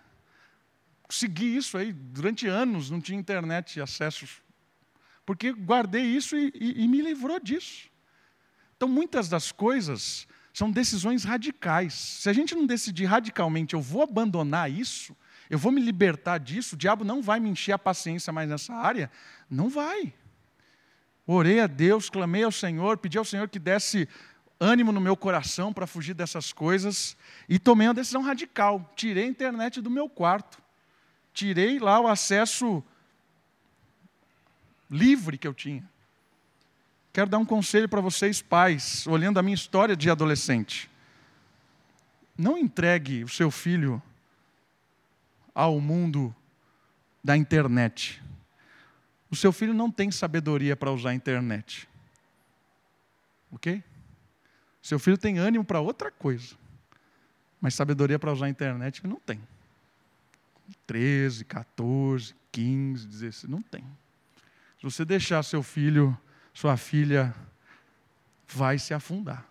Segui 1.09 1.57
isso 1.57 1.79
aí, 1.79 1.95
durante 1.95 2.47
anos 2.47 2.91
não 2.91 3.01
tinha 3.01 3.19
internet, 3.19 3.81
acessos. 3.81 4.43
Porque 5.25 5.51
guardei 5.55 6.03
isso 6.03 6.37
e, 6.37 6.53
e, 6.55 6.85
e 6.85 6.87
me 6.87 7.01
livrou 7.01 7.41
disso. 7.41 7.89
Então, 8.77 8.87
muitas 8.87 9.27
das 9.27 9.51
coisas 9.51 10.29
são 10.53 10.71
decisões 10.71 11.25
radicais. 11.25 11.95
Se 11.95 12.29
a 12.29 12.33
gente 12.35 12.55
não 12.55 12.67
decidir 12.67 13.07
radicalmente, 13.07 13.73
eu 13.73 13.81
vou 13.81 14.03
abandonar 14.03 14.71
isso, 14.71 15.17
eu 15.49 15.59
vou 15.59 15.73
me 15.73 15.81
libertar 15.81 16.37
disso, 16.37 16.75
o 16.75 16.79
diabo 16.79 17.05
não 17.05 17.23
vai 17.23 17.41
me 17.41 17.49
encher 17.49 17.73
a 17.73 17.79
paciência 17.79 18.35
mais 18.35 18.51
nessa 18.51 18.75
área, 18.75 19.11
não 19.49 19.71
vai. 19.71 20.13
Orei 21.27 21.61
a 21.61 21.67
Deus, 21.67 22.09
clamei 22.09 22.45
ao 22.45 22.53
Senhor, 22.53 22.99
pedi 22.99 23.19
ao 23.19 23.25
Senhor 23.25 23.49
que 23.49 23.59
desse 23.59 24.09
ânimo 24.61 24.93
no 24.93 25.01
meu 25.01 25.17
coração 25.17 25.73
para 25.73 25.87
fugir 25.87 26.15
dessas 26.15 26.53
coisas 26.53 27.17
e 27.49 27.59
tomei 27.59 27.89
uma 27.89 27.95
decisão 27.95 28.23
radical. 28.23 28.93
Tirei 28.95 29.25
a 29.25 29.29
internet 29.29 29.81
do 29.81 29.91
meu 29.91 30.09
quarto. 30.09 30.63
Tirei 31.33 31.79
lá 31.79 32.01
o 32.01 32.07
acesso 32.07 32.83
livre 34.91 35.37
que 35.37 35.47
eu 35.47 35.53
tinha. 35.53 35.85
Quero 37.13 37.31
dar 37.31 37.39
um 37.39 37.45
conselho 37.45 37.89
para 37.89 38.01
vocês, 38.01 38.41
pais, 38.43 39.07
olhando 39.07 39.39
a 39.39 39.43
minha 39.43 39.55
história 39.55 39.97
de 39.97 40.11
adolescente. 40.11 40.91
Não 42.37 42.59
entregue 42.59 43.25
o 43.25 43.29
seu 43.29 43.51
filho 43.51 44.03
ao 45.55 45.81
mundo 45.81 46.35
da 47.25 47.37
internet. 47.37 48.23
O 49.31 49.37
seu 49.37 49.53
filho 49.53 49.75
não 49.75 49.91
tem 49.91 50.11
sabedoria 50.11 50.77
para 50.77 50.91
usar 50.91 51.11
a 51.11 51.15
internet. 51.15 51.89
Ok? 53.51 53.83
Seu 54.83 54.99
filho 54.99 55.19
tem 55.19 55.39
ânimo 55.39 55.65
para 55.65 55.81
outra 55.81 56.11
coisa, 56.11 56.55
mas 57.61 57.75
sabedoria 57.75 58.19
para 58.19 58.33
usar 58.33 58.47
a 58.47 58.49
internet 58.49 59.05
não 59.07 59.19
tem. 59.19 59.41
13, 60.87 61.45
14, 61.45 62.35
15, 62.53 63.07
16, 63.07 63.51
não 63.51 63.63
tem. 63.63 63.83
Se 64.79 64.85
você 64.85 65.05
deixar 65.05 65.43
seu 65.43 65.63
filho, 65.63 66.17
sua 66.55 66.77
filha, 66.77 67.35
vai 68.47 68.79
se 68.79 68.95
afundar. 68.95 69.45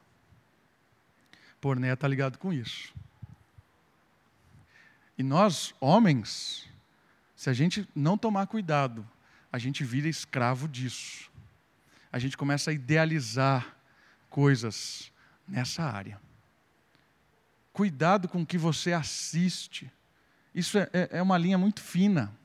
Porné 1.59 1.91
está 1.91 2.07
ligado 2.07 2.37
com 2.37 2.53
isso. 2.53 2.93
E 5.17 5.23
nós, 5.23 5.73
homens, 5.79 6.67
se 7.35 7.49
a 7.49 7.53
gente 7.53 7.87
não 7.95 8.17
tomar 8.17 8.47
cuidado, 8.47 9.07
a 9.55 9.57
gente 9.57 9.85
vira 9.85 10.09
escravo 10.09 10.67
disso. 10.67 11.31
A 12.11 12.19
gente 12.19 12.35
começa 12.35 12.71
a 12.71 12.73
idealizar 12.73 13.77
coisas 14.29 15.13
nessa 15.47 15.81
área. 15.81 16.19
Cuidado 17.71 18.27
com 18.27 18.41
o 18.41 18.45
que 18.45 18.57
você 18.57 18.91
assiste. 18.91 19.89
Isso 20.53 20.77
é, 20.77 20.89
é, 20.91 21.09
é 21.19 21.21
uma 21.21 21.37
linha 21.37 21.57
muito 21.57 21.81
fina. 21.81 22.37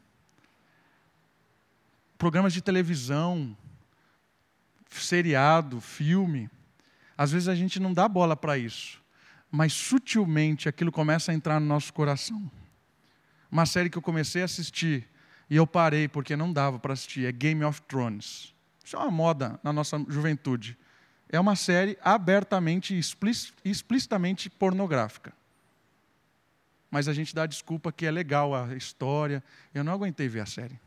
Programas 2.16 2.52
de 2.52 2.62
televisão, 2.62 3.56
seriado, 4.88 5.80
filme. 5.80 6.48
Às 7.18 7.32
vezes 7.32 7.48
a 7.48 7.56
gente 7.56 7.80
não 7.80 7.92
dá 7.92 8.08
bola 8.08 8.36
para 8.36 8.56
isso, 8.56 9.02
mas 9.50 9.72
sutilmente 9.72 10.68
aquilo 10.68 10.92
começa 10.92 11.32
a 11.32 11.34
entrar 11.34 11.58
no 11.58 11.66
nosso 11.66 11.92
coração. 11.92 12.48
Uma 13.50 13.66
série 13.66 13.90
que 13.90 13.98
eu 13.98 14.02
comecei 14.02 14.42
a 14.42 14.44
assistir 14.44 15.09
e 15.50 15.56
eu 15.56 15.66
parei 15.66 16.08
porque 16.08 16.36
não 16.36 16.52
dava 16.52 16.78
para 16.78 16.94
assistir 16.94 17.26
é 17.26 17.32
Game 17.32 17.62
of 17.64 17.82
Thrones. 17.82 18.54
Isso 18.84 18.96
é 18.96 18.98
uma 19.00 19.10
moda 19.10 19.60
na 19.62 19.72
nossa 19.72 19.98
juventude 20.08 20.78
é 21.32 21.38
uma 21.38 21.54
série 21.54 21.96
abertamente 22.02 22.94
e 22.94 23.70
explicitamente 23.70 24.50
pornográfica. 24.50 25.32
Mas 26.90 27.06
a 27.06 27.12
gente 27.12 27.32
dá 27.32 27.46
desculpa 27.46 27.92
que 27.92 28.04
é 28.04 28.10
legal 28.10 28.52
a 28.52 28.74
história. 28.74 29.42
Eu 29.72 29.84
não 29.84 29.92
aguentei 29.92 30.28
ver 30.28 30.40
a 30.40 30.46
série. 30.46 30.78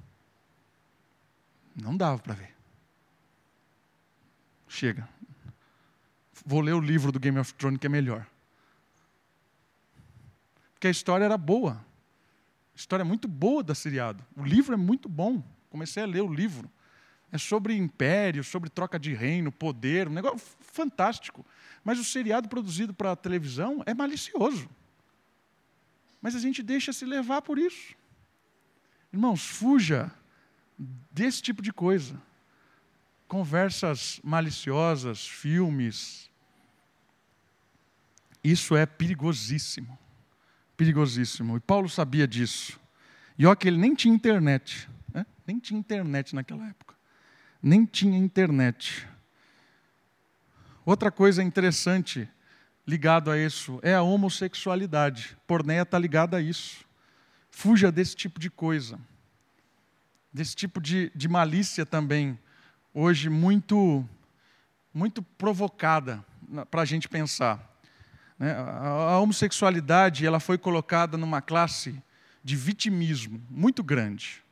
Não 1.74 1.96
dava 1.96 2.20
para 2.20 2.34
ver. 2.34 2.54
Chega. 4.68 5.08
Vou 6.46 6.60
ler 6.60 6.74
o 6.74 6.82
livro 6.82 7.10
do 7.10 7.20
Game 7.20 7.40
of 7.40 7.54
Thrones 7.54 7.80
que 7.80 7.88
é 7.88 7.90
melhor. 7.90 8.28
Porque 10.74 10.88
a 10.88 10.92
história 10.92 11.24
era 11.24 11.38
boa. 11.38 11.84
História 12.76 13.06
muito 13.06 13.28
boa 13.28 13.64
da 13.64 13.76
seriado. 13.76 14.26
O 14.36 14.44
livro 14.44 14.74
é 14.74 14.78
muito 14.78 15.08
bom. 15.08 15.44
Comecei 15.70 16.04
a 16.04 16.06
ler 16.06 16.22
o 16.22 16.34
livro. 16.34 16.70
É 17.32 17.38
sobre 17.38 17.76
império, 17.76 18.44
sobre 18.44 18.70
troca 18.70 19.00
de 19.00 19.14
reino, 19.14 19.52
poder, 19.52 20.08
um 20.08 20.14
negócio 20.14 20.40
fantástico. 20.62 21.46
Mas 21.84 22.00
o 22.00 22.04
seriado 22.04 22.48
produzido 22.48 22.94
para 22.94 23.12
a 23.12 23.16
televisão 23.16 23.82
é 23.86 23.94
malicioso. 23.94 24.70
Mas 26.22 26.36
a 26.36 26.40
gente 26.40 26.62
deixa 26.64 26.94
se 26.94 27.06
levar 27.06 27.42
por 27.42 27.58
isso. 27.58 27.96
Irmãos, 29.12 29.44
fuja 29.44 30.12
desse 31.12 31.42
tipo 31.42 31.62
de 31.62 31.74
coisa. 31.74 32.20
Conversas 33.28 34.20
maliciosas, 34.24 35.28
filmes. 35.28 36.30
Isso 38.44 38.76
é 38.76 38.86
perigosíssimo. 38.86 39.98
Perigosíssimo. 40.76 41.58
E 41.58 41.60
Paulo 41.60 41.90
sabia 41.90 42.28
disso. 42.28 42.80
E 43.38 43.46
olha 43.46 43.56
que 43.56 43.68
ele 43.68 43.78
nem 43.78 43.94
tinha 43.96 44.14
internet. 44.14 44.90
Né? 45.14 45.26
Nem 45.46 45.60
tinha 45.60 45.80
internet 45.80 46.36
naquela 46.36 46.68
época 46.68 46.94
nem 47.64 47.86
tinha 47.86 48.18
internet. 48.18 49.08
Outra 50.86 51.10
coisa 51.10 51.42
interessante 51.42 52.30
ligado 52.86 53.32
a 53.32 53.38
isso 53.38 53.80
é 53.82 53.96
a 53.96 54.02
homossexualidade. 54.02 55.38
Pornéia 55.48 55.84
está 55.84 55.98
ligada 55.98 56.36
a 56.36 56.42
isso. 56.42 56.86
Fuja 57.50 57.90
desse 57.90 58.18
tipo 58.18 58.38
de 58.38 58.50
coisa, 58.50 59.00
desse 60.34 60.56
tipo 60.56 60.82
de, 60.82 61.10
de 61.16 61.30
malícia 61.30 61.86
também, 61.86 62.38
hoje 62.94 63.30
muito, 63.30 64.08
muito 64.94 65.22
provocada 65.22 66.26
para 66.70 66.82
a 66.82 66.86
gente 66.86 67.08
pensar. 67.08 67.73
Né? 68.44 68.54
A, 68.58 69.18
homossexualidade 69.20 70.26
ela 70.26 70.38
foi 70.38 70.58
colocada 70.58 71.18
numa 71.18 71.42
classe 71.42 72.04
de 72.44 72.58
vitimismo 72.58 73.42
muito 73.50 73.82
grande. 73.82 74.44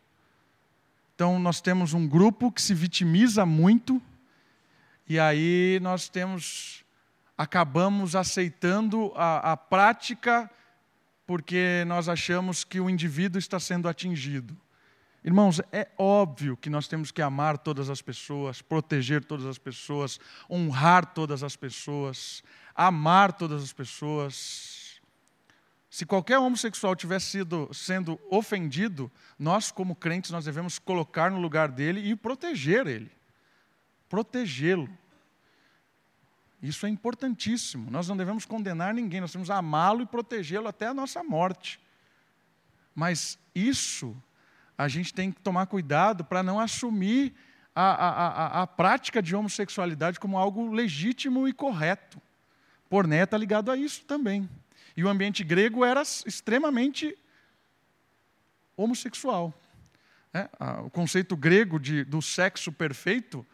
Então, 1.13 1.37
nós 1.37 1.59
temos 1.59 1.93
um 1.93 2.07
grupo 2.07 2.53
que 2.53 2.61
se 2.61 2.73
vitimiza 2.73 3.45
muito, 3.45 4.01
e 5.09 5.19
aí 5.19 5.77
nós 5.81 6.07
temos, 6.07 6.85
acabamos 7.37 8.15
aceitando 8.15 9.11
a, 9.13 9.51
a 9.51 9.57
prática, 9.57 10.49
porque 11.27 11.83
nós 11.85 12.07
achamos 12.07 12.63
que 12.63 12.79
o 12.79 12.89
indivíduo 12.89 13.39
está 13.39 13.59
sendo 13.59 13.89
atingido. 13.89 14.55
Irmãos, 15.21 15.59
é 15.69 15.89
óbvio 15.97 16.55
que 16.55 16.69
nós 16.69 16.87
temos 16.87 17.11
que 17.11 17.21
amar 17.21 17.57
todas 17.57 17.89
as 17.89 18.01
pessoas, 18.01 18.61
proteger 18.61 19.25
todas 19.25 19.45
as 19.45 19.57
pessoas, 19.57 20.17
honrar 20.49 21.13
todas 21.13 21.43
as 21.43 21.57
pessoas, 21.57 22.41
amar 22.75 23.33
todas 23.33 23.63
as 23.63 23.73
pessoas, 23.73 25.01
se 25.89 26.05
qualquer 26.05 26.39
homossexual 26.39 26.95
tivesse 26.95 27.27
sido 27.27 27.69
sendo 27.73 28.19
ofendido, 28.29 29.11
nós 29.37 29.71
como 29.71 29.93
crentes 29.93 30.31
nós 30.31 30.45
devemos 30.45 30.79
colocar 30.79 31.29
no 31.29 31.39
lugar 31.39 31.67
dele 31.69 31.99
e 32.09 32.15
proteger 32.15 32.87
ele. 32.87 33.11
Protegê-lo. 34.07 34.89
Isso 36.61 36.85
é 36.85 36.89
importantíssimo. 36.89 37.89
Nós 37.91 38.07
não 38.07 38.15
devemos 38.15 38.45
condenar 38.45 38.93
ninguém, 38.93 39.19
nós 39.19 39.31
temos 39.31 39.49
amá-lo 39.49 40.01
e 40.01 40.05
protegê-lo 40.05 40.67
até 40.67 40.87
a 40.87 40.93
nossa 40.93 41.23
morte. 41.23 41.79
Mas 42.95 43.37
isso 43.53 44.15
a 44.77 44.87
gente 44.87 45.13
tem 45.13 45.31
que 45.31 45.41
tomar 45.41 45.65
cuidado 45.65 46.23
para 46.23 46.41
não 46.41 46.59
assumir 46.59 47.33
a, 47.75 47.83
a, 47.83 48.09
a, 48.09 48.61
a 48.61 48.67
prática 48.67 49.21
de 49.21 49.35
homossexualidade 49.35 50.19
como 50.19 50.37
algo 50.37 50.71
legítimo 50.71 51.47
e 51.47 51.53
correto. 51.53 52.21
Porné 52.91 53.23
está 53.23 53.37
ligado 53.37 53.71
a 53.71 53.77
isso 53.77 54.03
também. 54.03 54.49
E 54.97 55.01
o 55.01 55.07
ambiente 55.07 55.45
grego 55.45 55.85
era 55.85 56.01
extremamente 56.01 57.17
homossexual. 58.75 59.53
É, 60.33 60.49
o 60.83 60.89
conceito 60.89 61.37
grego 61.37 61.79
de, 61.79 62.03
do 62.03 62.21
sexo 62.21 62.69
perfeito 62.69 63.45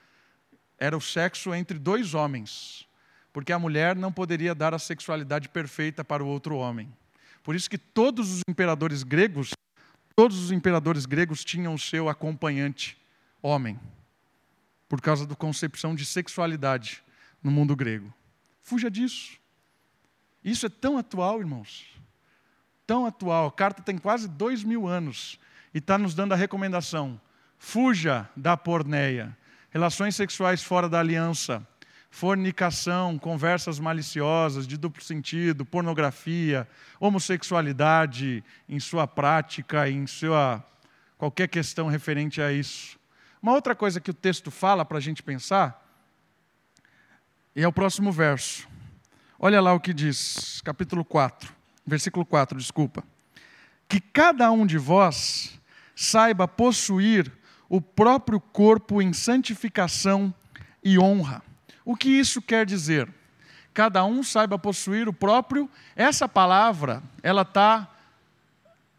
era 0.79 0.97
o 0.97 1.01
sexo 1.01 1.53
entre 1.53 1.77
dois 1.77 2.15
homens, 2.15 2.87
porque 3.31 3.53
a 3.53 3.59
mulher 3.59 3.95
não 3.95 4.11
poderia 4.11 4.55
dar 4.55 4.73
a 4.73 4.79
sexualidade 4.79 5.49
perfeita 5.49 6.03
para 6.03 6.23
o 6.23 6.27
outro 6.27 6.55
homem. 6.55 6.91
Por 7.43 7.55
isso 7.55 7.69
que 7.69 7.77
todos 7.77 8.31
os 8.31 8.41
imperadores 8.49 9.03
gregos, 9.03 9.51
todos 10.15 10.39
os 10.39 10.51
imperadores 10.51 11.05
gregos 11.05 11.45
tinham 11.45 11.75
o 11.75 11.79
seu 11.79 12.09
acompanhante 12.09 12.97
homem, 13.39 13.79
por 14.89 14.99
causa 14.99 15.27
da 15.27 15.35
concepção 15.35 15.93
de 15.93 16.07
sexualidade 16.07 17.03
no 17.43 17.51
mundo 17.51 17.75
grego. 17.75 18.11
Fuja 18.67 18.91
disso. 18.91 19.37
Isso 20.43 20.65
é 20.65 20.69
tão 20.69 20.97
atual, 20.97 21.39
irmãos. 21.39 21.85
Tão 22.85 23.05
atual. 23.05 23.47
A 23.47 23.51
carta 23.51 23.81
tem 23.81 23.97
quase 23.97 24.27
dois 24.27 24.61
mil 24.61 24.85
anos 24.85 25.39
e 25.73 25.77
está 25.77 25.97
nos 25.97 26.13
dando 26.13 26.33
a 26.33 26.35
recomendação: 26.35 27.17
fuja 27.57 28.29
da 28.35 28.57
porneia, 28.57 29.37
relações 29.69 30.17
sexuais 30.17 30.61
fora 30.61 30.89
da 30.89 30.99
aliança, 30.99 31.65
fornicação, 32.11 33.17
conversas 33.17 33.79
maliciosas, 33.79 34.67
de 34.67 34.75
duplo 34.75 35.01
sentido, 35.01 35.63
pornografia, 35.63 36.67
homossexualidade 36.99 38.43
em 38.67 38.81
sua 38.81 39.07
prática, 39.07 39.89
em 39.89 40.05
sua 40.05 40.61
qualquer 41.17 41.47
questão 41.47 41.87
referente 41.87 42.41
a 42.41 42.51
isso. 42.51 42.99
Uma 43.41 43.53
outra 43.53 43.73
coisa 43.73 44.01
que 44.01 44.11
o 44.11 44.13
texto 44.13 44.51
fala 44.51 44.83
para 44.83 44.97
a 44.97 45.01
gente 45.01 45.23
pensar 45.23 45.86
é 47.63 47.67
o 47.67 47.73
próximo 47.73 48.11
verso. 48.11 48.67
Olha 49.39 49.59
lá 49.61 49.73
o 49.73 49.79
que 49.79 49.93
diz, 49.93 50.61
capítulo 50.63 51.03
4, 51.03 51.53
versículo 51.85 52.25
4, 52.25 52.57
desculpa. 52.57 53.03
Que 53.87 53.99
cada 53.99 54.51
um 54.51 54.65
de 54.65 54.77
vós 54.77 55.59
saiba 55.95 56.47
possuir 56.47 57.31
o 57.69 57.81
próprio 57.81 58.39
corpo 58.39 59.01
em 59.01 59.13
santificação 59.13 60.33
e 60.83 60.99
honra. 60.99 61.41
O 61.83 61.95
que 61.95 62.09
isso 62.09 62.41
quer 62.41 62.65
dizer? 62.65 63.11
Cada 63.73 64.03
um 64.05 64.23
saiba 64.23 64.57
possuir 64.57 65.07
o 65.07 65.13
próprio. 65.13 65.69
Essa 65.95 66.27
palavra, 66.27 67.01
ela 67.21 67.43
está 67.43 67.87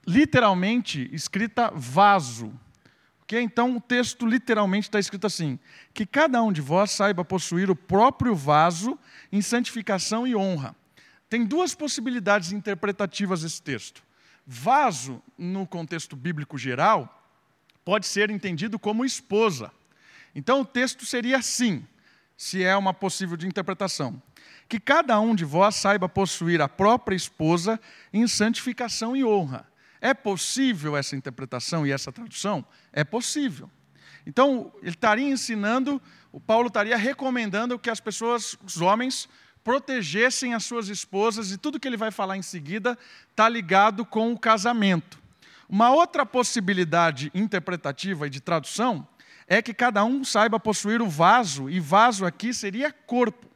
literalmente 0.07 1.09
escrita 1.13 1.71
vaso. 1.75 2.53
Okay? 3.29 3.43
Então 3.43 3.77
o 3.77 3.81
texto 3.81 4.27
literalmente 4.27 4.89
está 4.89 4.99
escrito 4.99 5.27
assim: 5.27 5.59
que 5.93 6.07
cada 6.07 6.43
um 6.43 6.51
de 6.51 6.63
vós 6.63 6.91
saiba 6.91 7.23
possuir 7.23 7.71
o 7.71 7.77
próprio 7.77 8.35
vaso 8.35 8.99
em 9.31 9.43
santificação 9.43 10.27
e 10.27 10.35
honra. 10.35 10.75
Tem 11.29 11.45
duas 11.45 11.75
possibilidades 11.75 12.53
interpretativas 12.53 13.43
desse 13.43 13.61
texto. 13.61 14.03
Vaso, 14.47 15.23
no 15.37 15.67
contexto 15.67 16.17
bíblico 16.17 16.57
geral, 16.57 17.23
pode 17.85 18.07
ser 18.07 18.31
entendido 18.31 18.79
como 18.79 19.05
esposa. 19.05 19.71
Então 20.35 20.63
o 20.63 20.65
texto 20.65 21.05
seria 21.05 21.37
assim, 21.37 21.87
se 22.35 22.65
é 22.65 22.75
uma 22.79 22.95
possível 22.95 23.37
de 23.37 23.47
interpretação: 23.47 24.23
que 24.67 24.81
cada 24.81 25.21
um 25.21 25.35
de 25.35 25.45
vós 25.45 25.75
saiba 25.75 26.09
possuir 26.09 26.63
a 26.63 26.69
própria 26.69 27.15
esposa 27.15 27.79
em 28.11 28.27
santificação 28.27 29.15
e 29.15 29.23
honra. 29.23 29.67
É 30.01 30.15
possível 30.15 30.97
essa 30.97 31.17
interpretação 31.17 31.87
e 31.87 31.93
essa 31.93 32.13
tradução? 32.13 32.65
É 32.93 33.05
possível. 33.05 33.71
Então, 34.27 34.73
ele 34.83 34.91
estaria 34.91 35.29
ensinando, 35.29 36.01
o 36.31 36.39
Paulo 36.39 36.69
estaria 36.69 36.97
recomendando 36.97 37.79
que 37.79 37.91
as 37.91 38.01
pessoas, 38.01 38.57
os 38.65 38.81
homens, 38.81 39.29
protegessem 39.65 40.55
as 40.55 40.65
suas 40.65 40.89
esposas, 40.89 41.51
e 41.51 41.59
tudo 41.59 41.81
que 41.81 41.89
ele 41.89 41.97
vai 41.97 42.11
falar 42.11 42.37
em 42.37 42.43
seguida 42.43 42.97
está 43.31 43.49
ligado 43.49 44.05
com 44.05 44.33
o 44.33 44.39
casamento. 44.39 45.19
Uma 45.69 45.91
outra 45.91 46.25
possibilidade 46.25 47.31
interpretativa 47.35 48.27
e 48.27 48.31
de 48.31 48.41
tradução 48.41 49.07
é 49.47 49.61
que 49.61 49.75
cada 49.75 50.05
um 50.05 50.25
saiba 50.25 50.61
possuir 50.61 51.03
o 51.03 51.09
vaso, 51.09 51.69
e 51.69 51.81
vaso 51.81 52.25
aqui 52.25 52.55
seria 52.55 52.93
corpo. 52.93 53.47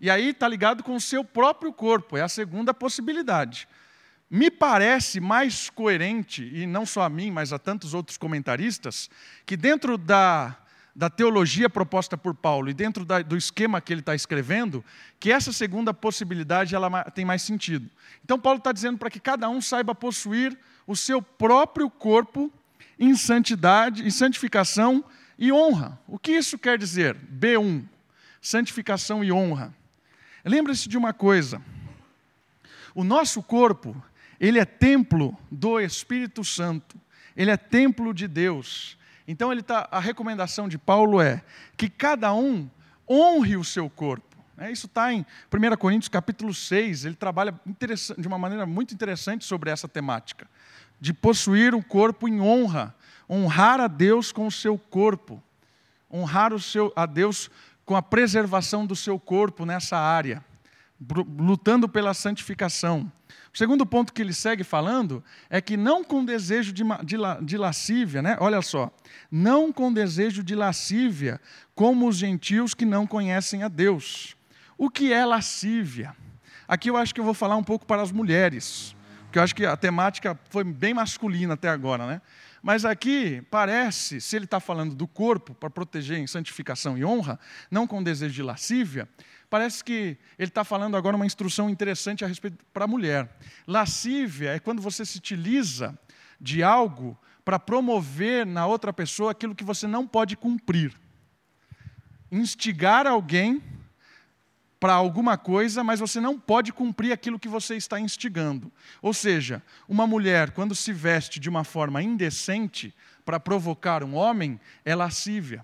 E 0.00 0.10
aí 0.10 0.30
está 0.30 0.48
ligado 0.48 0.82
com 0.82 0.94
o 0.94 1.00
seu 1.00 1.24
próprio 1.24 1.72
corpo, 1.72 2.16
é 2.16 2.22
a 2.22 2.28
segunda 2.28 2.74
possibilidade. 2.74 3.68
Me 4.34 4.50
parece 4.50 5.20
mais 5.20 5.68
coerente, 5.68 6.50
e 6.54 6.66
não 6.66 6.86
só 6.86 7.02
a 7.02 7.10
mim, 7.10 7.30
mas 7.30 7.52
a 7.52 7.58
tantos 7.58 7.92
outros 7.92 8.16
comentaristas, 8.16 9.10
que 9.44 9.58
dentro 9.58 9.98
da, 9.98 10.56
da 10.96 11.10
teologia 11.10 11.68
proposta 11.68 12.16
por 12.16 12.34
Paulo 12.34 12.70
e 12.70 12.72
dentro 12.72 13.04
da, 13.04 13.20
do 13.20 13.36
esquema 13.36 13.78
que 13.78 13.92
ele 13.92 14.00
está 14.00 14.14
escrevendo, 14.14 14.82
que 15.20 15.30
essa 15.30 15.52
segunda 15.52 15.92
possibilidade 15.92 16.74
ela 16.74 17.04
tem 17.10 17.26
mais 17.26 17.42
sentido. 17.42 17.90
Então, 18.24 18.40
Paulo 18.40 18.56
está 18.56 18.72
dizendo 18.72 18.96
para 18.96 19.10
que 19.10 19.20
cada 19.20 19.50
um 19.50 19.60
saiba 19.60 19.94
possuir 19.94 20.58
o 20.86 20.96
seu 20.96 21.20
próprio 21.20 21.90
corpo 21.90 22.50
em 22.98 23.14
santidade, 23.14 24.02
em 24.02 24.10
santificação 24.10 25.04
e 25.38 25.52
honra. 25.52 26.00
O 26.08 26.18
que 26.18 26.32
isso 26.32 26.58
quer 26.58 26.78
dizer? 26.78 27.14
B1, 27.16 27.84
santificação 28.40 29.22
e 29.22 29.30
honra. 29.30 29.74
Lembre-se 30.42 30.88
de 30.88 30.96
uma 30.96 31.12
coisa: 31.12 31.60
o 32.94 33.04
nosso 33.04 33.42
corpo, 33.42 33.94
ele 34.42 34.58
é 34.58 34.64
templo 34.64 35.38
do 35.48 35.78
Espírito 35.80 36.42
Santo, 36.42 37.00
ele 37.36 37.50
é 37.50 37.56
templo 37.56 38.12
de 38.12 38.26
Deus. 38.26 38.98
Então 39.26 39.52
ele 39.52 39.62
tá, 39.62 39.88
a 39.90 40.00
recomendação 40.00 40.68
de 40.68 40.76
Paulo 40.76 41.20
é 41.20 41.42
que 41.76 41.88
cada 41.88 42.34
um 42.34 42.68
honre 43.08 43.56
o 43.56 43.62
seu 43.62 43.88
corpo. 43.88 44.36
É, 44.58 44.70
isso 44.70 44.86
está 44.86 45.12
em 45.12 45.24
1 45.50 45.76
Coríntios 45.76 46.08
capítulo 46.08 46.52
6, 46.52 47.04
ele 47.04 47.14
trabalha 47.14 47.54
de 48.18 48.28
uma 48.28 48.36
maneira 48.36 48.66
muito 48.66 48.92
interessante 48.92 49.44
sobre 49.44 49.70
essa 49.70 49.86
temática 49.88 50.46
de 51.02 51.12
possuir 51.12 51.74
um 51.74 51.82
corpo 51.82 52.28
em 52.28 52.40
honra, 52.40 52.94
honrar 53.28 53.80
a 53.80 53.88
Deus 53.88 54.30
com 54.30 54.46
o 54.46 54.52
seu 54.52 54.78
corpo, 54.78 55.42
honrar 56.08 56.52
o 56.52 56.60
seu, 56.60 56.92
a 56.94 57.06
Deus 57.06 57.50
com 57.84 57.96
a 57.96 58.02
preservação 58.02 58.86
do 58.86 58.94
seu 58.94 59.18
corpo 59.18 59.66
nessa 59.66 59.98
área, 59.98 60.44
lutando 61.36 61.88
pela 61.88 62.14
santificação. 62.14 63.10
O 63.54 63.58
segundo 63.58 63.84
ponto 63.84 64.12
que 64.14 64.22
ele 64.22 64.32
segue 64.32 64.64
falando 64.64 65.22
é 65.50 65.60
que 65.60 65.76
não 65.76 66.02
com 66.02 66.24
desejo 66.24 66.72
de, 66.72 66.82
de, 67.04 67.16
de 67.42 67.58
lascívia, 67.58 68.22
né? 68.22 68.36
olha 68.40 68.62
só, 68.62 68.90
não 69.30 69.70
com 69.70 69.92
desejo 69.92 70.42
de 70.42 70.54
lascívia, 70.54 71.38
como 71.74 72.08
os 72.08 72.16
gentios 72.16 72.72
que 72.72 72.86
não 72.86 73.06
conhecem 73.06 73.62
a 73.62 73.68
Deus. 73.68 74.34
O 74.78 74.88
que 74.88 75.12
é 75.12 75.24
lascívia? 75.26 76.16
Aqui 76.66 76.88
eu 76.88 76.96
acho 76.96 77.14
que 77.14 77.20
eu 77.20 77.24
vou 77.24 77.34
falar 77.34 77.56
um 77.56 77.62
pouco 77.62 77.84
para 77.84 78.00
as 78.00 78.10
mulheres. 78.10 78.96
Porque 79.24 79.38
eu 79.38 79.42
acho 79.42 79.54
que 79.54 79.66
a 79.66 79.76
temática 79.76 80.38
foi 80.48 80.64
bem 80.64 80.94
masculina 80.94 81.54
até 81.54 81.68
agora, 81.68 82.06
né? 82.06 82.22
Mas 82.62 82.84
aqui 82.84 83.42
parece, 83.50 84.20
se 84.20 84.36
ele 84.36 84.44
está 84.44 84.60
falando 84.60 84.94
do 84.94 85.06
corpo 85.06 85.52
para 85.52 85.68
proteger 85.68 86.18
em 86.18 86.26
santificação 86.26 86.96
e 86.96 87.04
honra, 87.04 87.38
não 87.70 87.86
com 87.86 88.02
desejo 88.02 88.32
de 88.32 88.42
lascívia, 88.42 89.08
parece 89.52 89.84
que 89.84 90.16
ele 90.38 90.48
está 90.48 90.64
falando 90.64 90.96
agora 90.96 91.14
uma 91.14 91.26
instrução 91.26 91.68
interessante 91.68 92.24
a 92.24 92.26
respeito 92.26 92.64
para 92.72 92.86
a 92.86 92.88
mulher. 92.88 93.28
Lascívia 93.66 94.54
é 94.54 94.58
quando 94.58 94.80
você 94.80 95.04
se 95.04 95.18
utiliza 95.18 95.94
de 96.40 96.62
algo 96.62 97.18
para 97.44 97.58
promover 97.58 98.46
na 98.46 98.64
outra 98.64 98.94
pessoa 98.94 99.32
aquilo 99.32 99.54
que 99.54 99.62
você 99.62 99.86
não 99.86 100.08
pode 100.08 100.38
cumprir. 100.38 100.98
Instigar 102.30 103.06
alguém 103.06 103.62
para 104.80 104.94
alguma 104.94 105.36
coisa, 105.36 105.84
mas 105.84 106.00
você 106.00 106.18
não 106.18 106.40
pode 106.40 106.72
cumprir 106.72 107.12
aquilo 107.12 107.38
que 107.38 107.46
você 107.46 107.76
está 107.76 108.00
instigando. 108.00 108.72
Ou 109.02 109.12
seja, 109.12 109.62
uma 109.86 110.06
mulher, 110.06 110.52
quando 110.52 110.74
se 110.74 110.94
veste 110.94 111.38
de 111.38 111.50
uma 111.50 111.62
forma 111.62 112.02
indecente 112.02 112.94
para 113.22 113.38
provocar 113.38 114.02
um 114.02 114.14
homem, 114.14 114.58
é 114.82 114.94
lascívia. 114.94 115.62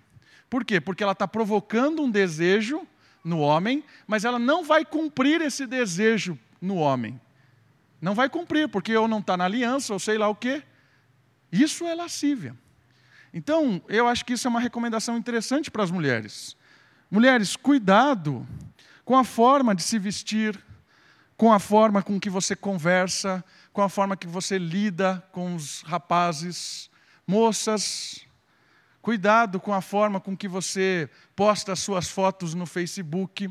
Por 0.50 0.62
quê? 0.62 0.78
Porque 0.78 1.02
ela 1.02 1.12
está 1.12 1.26
provocando 1.26 2.02
um 2.02 2.10
desejo 2.10 2.86
no 3.28 3.40
homem, 3.40 3.84
mas 4.06 4.24
ela 4.24 4.38
não 4.38 4.64
vai 4.64 4.84
cumprir 4.84 5.40
esse 5.42 5.66
desejo 5.66 6.38
no 6.60 6.76
homem. 6.76 7.20
Não 8.00 8.14
vai 8.14 8.28
cumprir, 8.28 8.68
porque 8.68 8.96
ou 8.96 9.06
não 9.06 9.18
está 9.18 9.36
na 9.36 9.44
aliança, 9.44 9.92
ou 9.92 9.98
sei 9.98 10.16
lá 10.16 10.28
o 10.28 10.34
quê. 10.34 10.62
Isso 11.52 11.84
é 11.86 11.94
lascívia. 11.94 12.56
Então, 13.32 13.82
eu 13.88 14.08
acho 14.08 14.24
que 14.24 14.32
isso 14.32 14.48
é 14.48 14.50
uma 14.50 14.60
recomendação 14.60 15.16
interessante 15.16 15.70
para 15.70 15.82
as 15.82 15.90
mulheres. 15.90 16.56
Mulheres, 17.10 17.54
cuidado 17.54 18.46
com 19.04 19.16
a 19.16 19.24
forma 19.24 19.74
de 19.74 19.82
se 19.82 19.98
vestir, 19.98 20.58
com 21.36 21.52
a 21.52 21.58
forma 21.58 22.02
com 22.02 22.18
que 22.18 22.30
você 22.30 22.56
conversa, 22.56 23.44
com 23.72 23.82
a 23.82 23.88
forma 23.88 24.16
que 24.16 24.26
você 24.26 24.58
lida 24.58 25.22
com 25.32 25.54
os 25.54 25.82
rapazes, 25.82 26.90
moças. 27.26 28.26
Cuidado 29.08 29.58
com 29.58 29.72
a 29.72 29.80
forma 29.80 30.20
com 30.20 30.36
que 30.36 30.46
você 30.46 31.08
posta 31.34 31.72
as 31.72 31.78
suas 31.78 32.10
fotos 32.10 32.52
no 32.52 32.66
Facebook. 32.66 33.50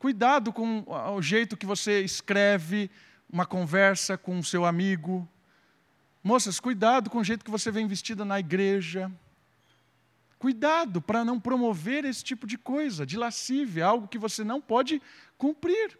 Cuidado 0.00 0.52
com 0.52 0.84
o 1.14 1.22
jeito 1.22 1.56
que 1.56 1.64
você 1.64 2.00
escreve 2.00 2.90
uma 3.32 3.46
conversa 3.46 4.18
com 4.18 4.36
o 4.36 4.42
seu 4.42 4.64
amigo. 4.64 5.28
Moças, 6.24 6.58
cuidado 6.58 7.08
com 7.08 7.18
o 7.18 7.24
jeito 7.24 7.44
que 7.44 7.52
você 7.52 7.70
vem 7.70 7.86
vestida 7.86 8.24
na 8.24 8.40
igreja. 8.40 9.08
Cuidado 10.40 11.00
para 11.00 11.24
não 11.24 11.38
promover 11.38 12.04
esse 12.04 12.24
tipo 12.24 12.44
de 12.44 12.58
coisa, 12.58 13.06
de 13.06 13.16
lascívia, 13.16 13.86
algo 13.86 14.08
que 14.08 14.18
você 14.18 14.42
não 14.42 14.60
pode 14.60 15.00
cumprir. 15.36 15.96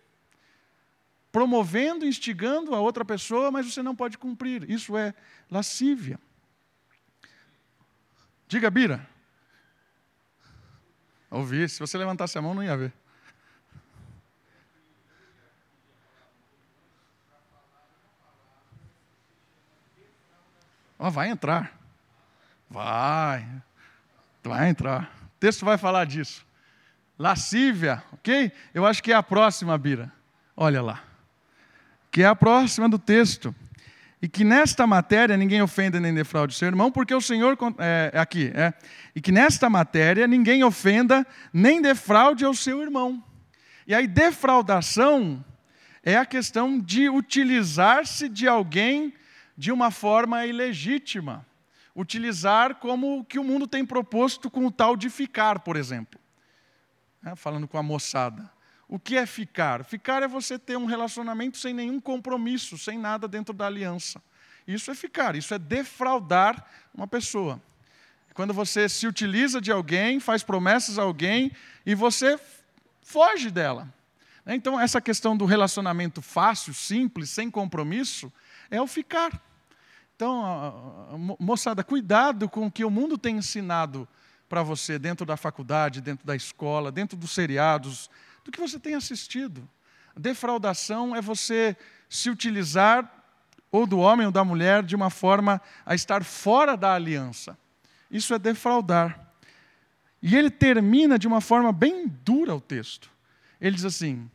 Promovendo, 1.31 2.05
instigando 2.05 2.75
a 2.75 2.81
outra 2.81 3.05
pessoa, 3.05 3.53
mas 3.53 3.73
você 3.73 3.85
não 3.85 3.94
pode 3.94 4.18
cumprir. 4.18 4.68
Isso 4.68 4.97
é 4.97 5.14
lascívia. 5.49 6.18
Diga, 8.49 8.71
Bira. 8.71 9.07
Ouvi, 11.31 11.69
se 11.69 11.79
você 11.79 11.99
levantasse 11.99 12.39
a 12.39 12.43
mão, 12.43 12.55
não 12.55 12.63
ia 12.63 12.77
ver. 12.77 12.93
Oh, 20.99 21.11
vai 21.11 21.29
entrar. 21.29 21.79
Vai. 22.71 23.47
Vai 24.43 24.71
entrar. 24.71 25.15
O 25.27 25.39
texto 25.39 25.67
vai 25.67 25.77
falar 25.77 26.07
disso. 26.07 26.45
Lascívia, 27.19 28.03
ok? 28.13 28.51
Eu 28.73 28.87
acho 28.87 29.03
que 29.03 29.13
é 29.13 29.15
a 29.15 29.23
próxima, 29.23 29.77
Bira. 29.77 30.11
Olha 30.57 30.81
lá. 30.81 31.05
Que 32.11 32.23
é 32.23 32.27
a 32.27 32.35
próxima 32.35 32.89
do 32.89 32.99
texto. 32.99 33.55
E 34.20 34.28
que 34.28 34.42
nesta 34.42 34.87
matéria 34.87 35.37
ninguém 35.37 35.62
ofenda 35.62 36.00
nem 36.00 36.12
defraude 36.12 36.54
seu 36.54 36.66
irmão, 36.66 36.90
porque 36.90 37.14
o 37.14 37.20
Senhor. 37.20 37.57
É, 37.78 38.11
é, 38.12 38.18
aqui, 38.18 38.50
é. 38.54 38.72
E 39.14 39.20
que 39.20 39.31
nesta 39.31 39.70
matéria 39.70 40.26
ninguém 40.26 40.64
ofenda 40.64 41.26
nem 41.52 41.81
defraude 41.81 42.44
ao 42.44 42.54
seu 42.54 42.83
irmão. 42.83 43.22
E 43.87 43.94
aí, 43.94 44.07
defraudação 44.07 45.44
é 46.02 46.16
a 46.16 46.26
questão 46.26 46.78
de 46.78 47.09
utilizar-se 47.09 48.28
de 48.28 48.48
alguém 48.48 49.14
de 49.57 49.72
uma 49.72 49.90
forma 49.90 50.44
ilegítima 50.46 51.46
utilizar 51.98 52.76
como 52.76 53.18
o 53.18 53.24
que 53.24 53.40
o 53.40 53.44
mundo 53.44 53.66
tem 53.66 53.85
proposto 53.85 54.48
com 54.48 54.64
o 54.64 54.70
tal 54.70 54.96
de 54.96 55.11
ficar, 55.11 55.59
por 55.59 55.74
exemplo. 55.74 56.20
É, 57.24 57.35
falando 57.35 57.66
com 57.66 57.76
a 57.76 57.83
moçada. 57.83 58.48
O 58.88 58.98
que 58.98 59.16
é 59.16 59.27
ficar? 59.27 59.85
Ficar 59.85 60.22
é 60.22 60.29
você 60.29 60.59
ter 60.59 60.79
um 60.79 60.87
relacionamento 60.87 61.59
sem 61.59 61.74
nenhum 61.74 62.01
compromisso, 62.01 62.79
sem 62.79 62.96
nada 62.96 63.29
dentro 63.29 63.53
da 63.53 63.66
aliança. 63.66 64.22
Isso 64.66 64.90
é 64.90 64.94
ficar, 64.94 65.37
isso 65.37 65.53
é 65.53 65.59
defraudar 65.59 66.66
uma 66.94 67.07
pessoa. 67.07 67.61
Quando 68.33 68.55
você 68.55 68.88
se 68.88 69.07
utiliza 69.07 69.61
de 69.61 69.70
alguém, 69.70 70.20
faz 70.20 70.42
promessas 70.42 70.98
a 70.98 71.03
alguém 71.03 71.53
e 71.85 71.94
você 71.94 72.38
foge 73.03 73.51
dela. 73.51 73.92
Então, 74.46 74.81
essa 74.81 75.01
questão 75.01 75.37
do 75.37 75.44
relacionamento 75.44 76.22
fácil, 76.22 76.72
simples, 76.72 77.29
sem 77.29 77.51
compromisso, 77.51 78.33
é 78.70 78.81
o 78.81 78.87
ficar. 78.87 79.38
Então, 80.16 81.37
moçada, 81.38 81.85
cuidado 81.85 82.48
com 82.48 82.66
o 82.66 82.70
que 82.70 82.85
o 82.85 82.90
mundo 82.90 83.18
tem 83.18 83.37
ensinado 83.37 84.09
para 84.48 84.62
você 84.62 84.98
dentro 84.98 85.27
da 85.27 85.37
faculdade, 85.37 86.01
dentro 86.01 86.27
da 86.27 86.35
escola, 86.35 86.90
dentro 86.90 87.16
dos 87.16 87.33
seriados, 87.33 88.09
do 88.49 88.53
que 88.53 88.61
você 88.61 88.79
tem 88.79 88.95
assistido. 88.95 89.69
Defraudação 90.17 91.15
é 91.15 91.21
você 91.21 91.77
se 92.09 92.31
utilizar, 92.31 93.15
ou 93.71 93.87
do 93.87 93.99
homem 93.99 94.25
ou 94.25 94.33
da 94.33 94.43
mulher, 94.43 94.83
de 94.83 94.97
uma 94.97 95.11
forma 95.11 95.61
a 95.85 95.95
estar 95.95 96.25
fora 96.25 96.75
da 96.75 96.95
aliança. 96.95 97.59
Isso 98.11 98.33
é 98.33 98.39
defraudar. 98.39 99.33
E 100.23 100.35
ele 100.35 100.51
termina 100.51 101.19
de 101.19 101.29
uma 101.29 101.43
forma 101.43 101.71
bem 101.71 102.09
dura 102.09 102.55
o 102.55 102.61
texto. 102.61 103.11
Ele 103.61 103.77
diz 103.77 103.85
assim: 103.85 104.31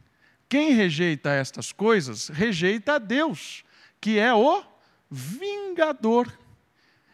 quem 0.48 0.74
rejeita 0.74 1.32
estas 1.32 1.72
coisas, 1.72 2.28
rejeita 2.28 2.94
a 2.94 3.00
Deus, 3.00 3.66
que 4.00 4.20
é 4.20 4.32
o 4.32 4.64
vingador 5.10 6.32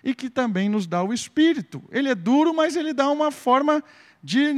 e 0.03 0.13
que 0.13 0.29
também 0.29 0.67
nos 0.67 0.85
dá 0.85 1.01
o 1.01 1.13
espírito. 1.13 1.81
Ele 1.89 2.09
é 2.09 2.15
duro, 2.15 2.53
mas 2.53 2.75
ele 2.75 2.93
dá 2.93 3.09
uma 3.09 3.31
forma 3.31 3.81
de 4.21 4.51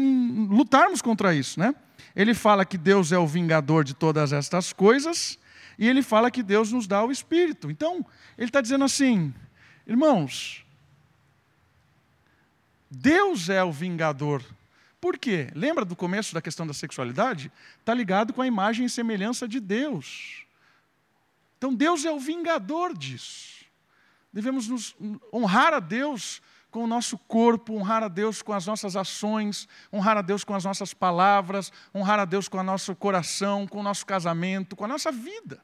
lutarmos 0.49 1.03
contra 1.03 1.35
isso, 1.35 1.59
né? 1.59 1.75
Ele 2.15 2.33
fala 2.33 2.65
que 2.65 2.77
Deus 2.77 3.11
é 3.11 3.17
o 3.17 3.27
vingador 3.27 3.83
de 3.83 3.93
todas 3.93 4.33
estas 4.33 4.73
coisas 4.73 5.39
e 5.77 5.87
ele 5.87 6.01
fala 6.01 6.29
que 6.29 6.43
Deus 6.43 6.71
nos 6.71 6.87
dá 6.87 7.03
o 7.03 7.11
espírito. 7.11 7.71
Então, 7.71 8.05
ele 8.37 8.49
está 8.49 8.61
dizendo 8.61 8.83
assim, 8.83 9.33
irmãos, 9.87 10.65
Deus 12.89 13.49
é 13.49 13.63
o 13.63 13.71
vingador. 13.71 14.43
Por 14.99 15.17
quê? 15.17 15.49
Lembra 15.55 15.83
do 15.83 15.95
começo 15.95 16.33
da 16.33 16.41
questão 16.41 16.67
da 16.67 16.73
sexualidade? 16.73 17.51
Está 17.79 17.93
ligado 17.93 18.33
com 18.33 18.41
a 18.41 18.47
imagem 18.47 18.85
e 18.85 18.89
semelhança 18.89 19.47
de 19.47 19.59
Deus. 19.59 20.45
Então 21.57 21.73
Deus 21.73 22.05
é 22.05 22.11
o 22.11 22.19
vingador 22.19 22.95
disso. 22.95 23.65
Devemos 24.33 24.67
nos 24.67 24.95
honrar 25.33 25.73
a 25.73 25.79
Deus 25.79 26.41
com 26.71 26.85
o 26.85 26.87
nosso 26.87 27.17
corpo, 27.17 27.75
honrar 27.75 28.01
a 28.01 28.07
Deus 28.07 28.41
com 28.41 28.53
as 28.53 28.65
nossas 28.65 28.95
ações, 28.95 29.67
honrar 29.91 30.17
a 30.17 30.21
Deus 30.21 30.43
com 30.43 30.55
as 30.55 30.63
nossas 30.63 30.93
palavras, 30.93 31.71
honrar 31.93 32.19
a 32.19 32.25
Deus 32.25 32.47
com 32.47 32.57
o 32.57 32.63
nosso 32.63 32.95
coração, 32.95 33.67
com 33.67 33.81
o 33.81 33.83
nosso 33.83 34.05
casamento, 34.05 34.75
com 34.75 34.85
a 34.85 34.87
nossa 34.87 35.11
vida. 35.11 35.59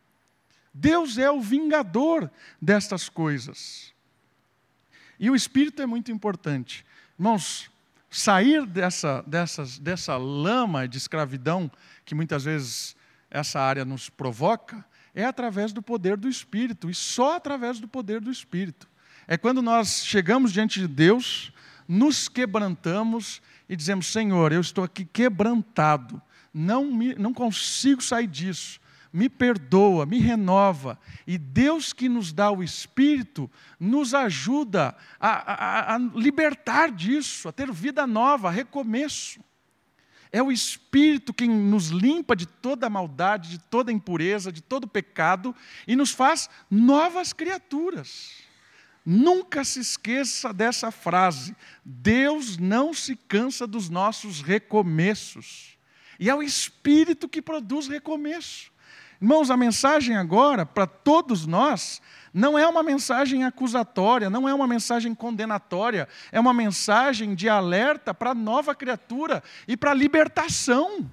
Deus 0.74 1.18
é 1.18 1.32
o 1.32 1.40
vingador 1.40 2.30
destas 2.62 3.08
coisas. 3.08 3.94
E 5.20 5.32
o 5.32 5.36
espírito 5.36 5.82
é 5.82 5.86
muito 5.86 6.12
importante. 6.12 6.86
Irmãos, 7.18 7.72
sair 8.10 8.66
dessa, 8.66 9.24
dessas, 9.26 9.80
dessa 9.80 10.18
lama 10.18 10.88
de 10.88 10.98
escravidão 10.98 11.72
que 12.06 12.14
muitas 12.14 12.44
vezes 12.44 12.96
essa 13.32 13.60
área 13.60 13.84
nos 13.84 14.10
provoca, 14.10 14.86
é 15.16 15.26
através 15.26 15.74
do 15.74 15.82
poder 15.82 16.16
do 16.16 16.30
Espírito, 16.30 16.90
e 16.90 16.94
só 16.94 17.36
através 17.36 17.80
do 17.80 17.88
poder 17.88 18.22
do 18.22 18.30
Espírito. 18.30 18.88
É 19.28 19.38
quando 19.38 19.62
nós 19.62 20.06
chegamos 20.06 20.54
diante 20.54 20.80
de 20.80 20.88
Deus, 20.88 21.52
nos 21.86 22.30
quebrantamos 22.30 23.42
e 23.68 23.76
dizemos: 23.76 24.08
Senhor, 24.08 24.54
eu 24.54 24.62
estou 24.62 24.86
aqui 24.86 25.04
quebrantado, 25.04 26.22
não, 26.54 26.86
me, 26.86 27.14
não 27.16 27.34
consigo 27.34 28.02
sair 28.02 28.28
disso, 28.28 28.80
me 29.12 29.28
perdoa, 29.28 30.06
me 30.06 30.18
renova. 30.18 30.98
E 31.26 31.38
Deus 31.38 31.92
que 31.92 32.08
nos 32.08 32.32
dá 32.32 32.50
o 32.50 32.64
Espírito, 32.64 33.52
nos 33.78 34.14
ajuda 34.14 34.96
a, 35.20 35.30
a, 35.30 35.96
a 35.96 35.98
libertar 35.98 36.90
disso, 36.90 37.50
a 37.50 37.52
ter 37.52 37.70
vida 37.70 38.08
nova, 38.08 38.50
recomeço. 38.50 39.42
É 40.32 40.42
o 40.42 40.52
Espírito 40.54 41.34
quem 41.34 41.50
nos 41.50 41.88
limpa 41.88 42.34
de 42.34 42.46
toda 42.46 42.90
maldade, 42.90 43.50
de 43.50 43.60
toda 43.60 43.92
impureza, 43.92 44.52
de 44.52 44.62
todo 44.62 44.88
pecado 44.88 45.54
e 45.86 45.98
nos 45.98 46.12
faz 46.12 46.50
novas 46.70 47.34
criaturas. 47.34 48.47
Nunca 49.10 49.64
se 49.64 49.80
esqueça 49.80 50.52
dessa 50.52 50.92
frase: 50.92 51.56
Deus 51.86 52.58
não 52.58 52.94
se 52.94 53.16
cansa 53.16 53.66
dos 53.66 53.88
nossos 53.90 54.42
recomeços. 54.42 55.78
E 56.20 56.30
é 56.30 56.36
o 56.36 56.44
Espírito 56.44 57.30
que 57.30 57.42
produz 57.42 57.88
recomeço. 57.88 58.70
Irmãos, 59.22 59.50
a 59.50 59.56
mensagem 59.56 60.18
agora, 60.18 60.66
para 60.66 60.86
todos 60.86 61.46
nós, 61.46 62.02
não 62.34 62.60
é 62.60 62.68
uma 62.68 62.84
mensagem 62.84 63.46
acusatória, 63.46 64.30
não 64.30 64.48
é 64.48 64.54
uma 64.54 64.68
mensagem 64.68 65.16
condenatória, 65.16 66.06
é 66.30 66.38
uma 66.38 66.54
mensagem 66.54 67.34
de 67.34 67.48
alerta 67.48 68.14
para 68.14 68.32
a 68.32 68.36
nova 68.36 68.76
criatura 68.76 69.42
e 69.66 69.78
para 69.78 69.92
a 69.92 69.96
libertação. 69.96 71.10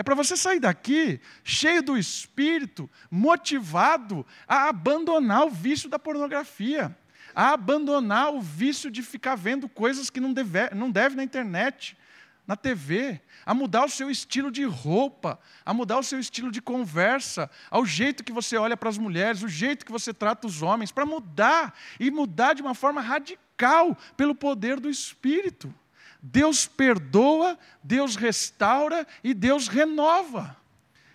É 0.00 0.02
para 0.02 0.14
você 0.14 0.34
sair 0.34 0.58
daqui 0.58 1.20
cheio 1.44 1.82
do 1.82 1.94
espírito, 1.94 2.88
motivado 3.10 4.24
a 4.48 4.70
abandonar 4.70 5.44
o 5.44 5.50
vício 5.50 5.90
da 5.90 5.98
pornografia, 5.98 6.96
a 7.34 7.52
abandonar 7.52 8.32
o 8.32 8.40
vício 8.40 8.90
de 8.90 9.02
ficar 9.02 9.34
vendo 9.34 9.68
coisas 9.68 10.08
que 10.08 10.18
não 10.18 10.32
deve, 10.32 10.70
não 10.74 10.90
deve 10.90 11.16
na 11.16 11.22
internet, 11.22 11.98
na 12.46 12.56
TV, 12.56 13.20
a 13.44 13.52
mudar 13.52 13.84
o 13.84 13.90
seu 13.90 14.10
estilo 14.10 14.50
de 14.50 14.64
roupa, 14.64 15.38
a 15.66 15.74
mudar 15.74 15.98
o 15.98 16.02
seu 16.02 16.18
estilo 16.18 16.50
de 16.50 16.62
conversa, 16.62 17.50
ao 17.70 17.84
jeito 17.84 18.24
que 18.24 18.32
você 18.32 18.56
olha 18.56 18.78
para 18.78 18.88
as 18.88 18.96
mulheres, 18.96 19.42
o 19.42 19.48
jeito 19.48 19.84
que 19.84 19.92
você 19.92 20.14
trata 20.14 20.46
os 20.46 20.62
homens, 20.62 20.90
para 20.90 21.04
mudar 21.04 21.78
e 22.00 22.10
mudar 22.10 22.54
de 22.54 22.62
uma 22.62 22.74
forma 22.74 23.02
radical 23.02 23.94
pelo 24.16 24.34
poder 24.34 24.80
do 24.80 24.88
Espírito. 24.88 25.70
Deus 26.22 26.66
perdoa, 26.66 27.58
Deus 27.82 28.16
restaura 28.16 29.06
e 29.24 29.32
Deus 29.32 29.68
renova. 29.68 30.56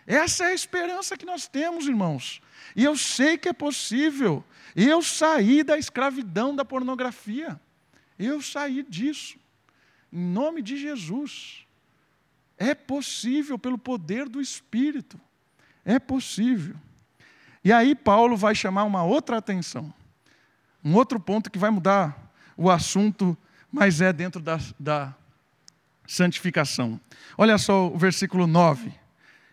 Essa 0.07 0.45
é 0.45 0.47
a 0.47 0.53
esperança 0.53 1.17
que 1.17 1.25
nós 1.25 1.47
temos, 1.47 1.87
irmãos. 1.87 2.41
E 2.75 2.83
eu 2.83 2.95
sei 2.95 3.37
que 3.37 3.49
é 3.49 3.53
possível. 3.53 4.43
Eu 4.75 5.01
saí 5.01 5.63
da 5.63 5.77
escravidão 5.77 6.55
da 6.55 6.65
pornografia. 6.65 7.59
Eu 8.17 8.41
saí 8.41 8.83
disso. 8.83 9.37
Em 10.11 10.19
nome 10.19 10.61
de 10.61 10.77
Jesus. 10.77 11.65
É 12.57 12.73
possível 12.73 13.57
pelo 13.57 13.77
poder 13.77 14.29
do 14.29 14.41
Espírito. 14.41 15.19
É 15.83 15.99
possível. 15.99 16.75
E 17.63 17.71
aí 17.71 17.95
Paulo 17.95 18.37
vai 18.37 18.53
chamar 18.53 18.83
uma 18.83 19.03
outra 19.03 19.37
atenção. 19.37 19.93
Um 20.83 20.93
outro 20.93 21.19
ponto 21.19 21.49
que 21.49 21.57
vai 21.57 21.71
mudar 21.71 22.31
o 22.55 22.69
assunto, 22.69 23.35
mas 23.75 23.99
é 23.99 24.13
dentro 24.13 24.41
da, 24.41 24.57
da 24.79 25.13
santificação. 26.07 26.97
Olha 27.37 27.57
só 27.57 27.87
o 27.87 27.97
versículo 27.97 28.47
9. 28.47 28.89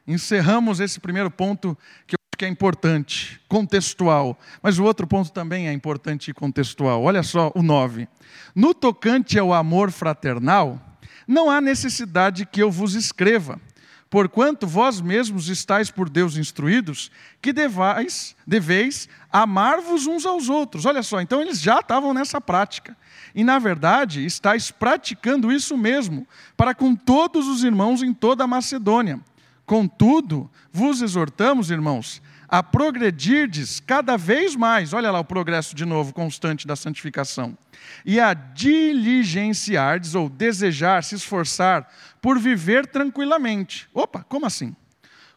Encerramos 0.06 0.78
esse 0.78 1.00
primeiro 1.00 1.28
ponto, 1.28 1.76
que 2.06 2.14
eu 2.14 2.18
acho 2.30 2.38
que 2.38 2.44
é 2.44 2.48
importante, 2.48 3.40
contextual, 3.48 4.38
mas 4.62 4.78
o 4.78 4.84
outro 4.84 5.08
ponto 5.08 5.32
também 5.32 5.66
é 5.66 5.72
importante 5.72 6.30
e 6.30 6.34
contextual. 6.34 7.02
Olha 7.02 7.24
só 7.24 7.50
o 7.52 7.64
9. 7.64 8.06
No 8.54 8.72
tocante 8.72 9.40
ao 9.40 9.52
amor 9.52 9.90
fraternal, 9.90 10.80
não 11.26 11.50
há 11.50 11.60
necessidade 11.60 12.46
que 12.46 12.62
eu 12.62 12.70
vos 12.70 12.94
escreva, 12.94 13.60
porquanto 14.08 14.68
vós 14.68 15.00
mesmos 15.00 15.48
estáis 15.48 15.90
por 15.90 16.08
Deus 16.08 16.36
instruídos, 16.36 17.10
que 17.40 17.52
devais, 17.52 18.36
deveis 18.46 19.08
amar-vos 19.32 20.06
uns 20.06 20.24
aos 20.24 20.48
outros. 20.48 20.86
Olha 20.86 21.02
só, 21.02 21.20
então 21.20 21.40
eles 21.40 21.60
já 21.60 21.80
estavam 21.80 22.14
nessa 22.14 22.40
prática. 22.40 22.96
E, 23.34 23.42
na 23.42 23.58
verdade, 23.58 24.24
estáis 24.24 24.70
praticando 24.70 25.52
isso 25.52 25.76
mesmo, 25.76 26.26
para 26.56 26.74
com 26.74 26.94
todos 26.94 27.48
os 27.48 27.64
irmãos 27.64 28.02
em 28.02 28.12
toda 28.12 28.44
a 28.44 28.46
Macedônia. 28.46 29.20
Contudo, 29.64 30.50
vos 30.72 31.00
exortamos, 31.00 31.70
irmãos, 31.70 32.20
a 32.52 32.62
progredirdes 32.62 33.80
cada 33.80 34.18
vez 34.18 34.54
mais, 34.54 34.92
olha 34.92 35.10
lá 35.10 35.18
o 35.18 35.24
progresso 35.24 35.74
de 35.74 35.86
novo, 35.86 36.12
constante 36.12 36.66
da 36.66 36.76
santificação, 36.76 37.56
e 38.04 38.20
a 38.20 38.34
diligenciardes, 38.34 40.14
ou 40.14 40.28
desejar, 40.28 41.02
se 41.02 41.14
esforçar, 41.14 41.90
por 42.20 42.38
viver 42.38 42.86
tranquilamente. 42.86 43.88
Opa, 43.94 44.22
como 44.28 44.44
assim? 44.44 44.76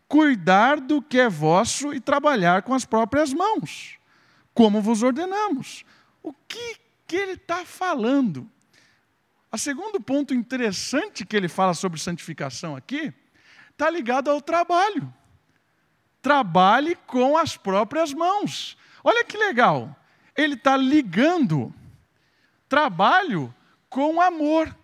Cuidar 0.09 0.81
do 0.81 1.01
que 1.01 1.17
é 1.17 1.29
vosso 1.29 1.93
e 1.93 2.01
trabalhar 2.01 2.63
com 2.63 2.73
as 2.73 2.83
próprias 2.83 3.33
mãos, 3.33 3.95
como 4.53 4.81
vos 4.81 5.01
ordenamos. 5.01 5.85
O 6.21 6.33
que, 6.33 6.75
que 7.07 7.15
ele 7.15 7.33
está 7.33 7.65
falando? 7.65 8.49
O 9.51 9.57
segundo 9.57 10.01
ponto 10.01 10.33
interessante 10.33 11.25
que 11.25 11.35
ele 11.35 11.47
fala 11.47 11.73
sobre 11.73 11.99
santificação 11.99 12.75
aqui 12.75 13.13
está 13.71 13.89
ligado 13.89 14.29
ao 14.29 14.41
trabalho. 14.41 15.13
Trabalhe 16.21 16.95
com 17.07 17.37
as 17.37 17.55
próprias 17.55 18.13
mãos. 18.13 18.77
Olha 19.03 19.23
que 19.23 19.37
legal. 19.37 19.95
Ele 20.35 20.55
está 20.55 20.75
ligando 20.75 21.73
trabalho 22.67 23.53
com 23.89 24.19
amor. 24.19 24.75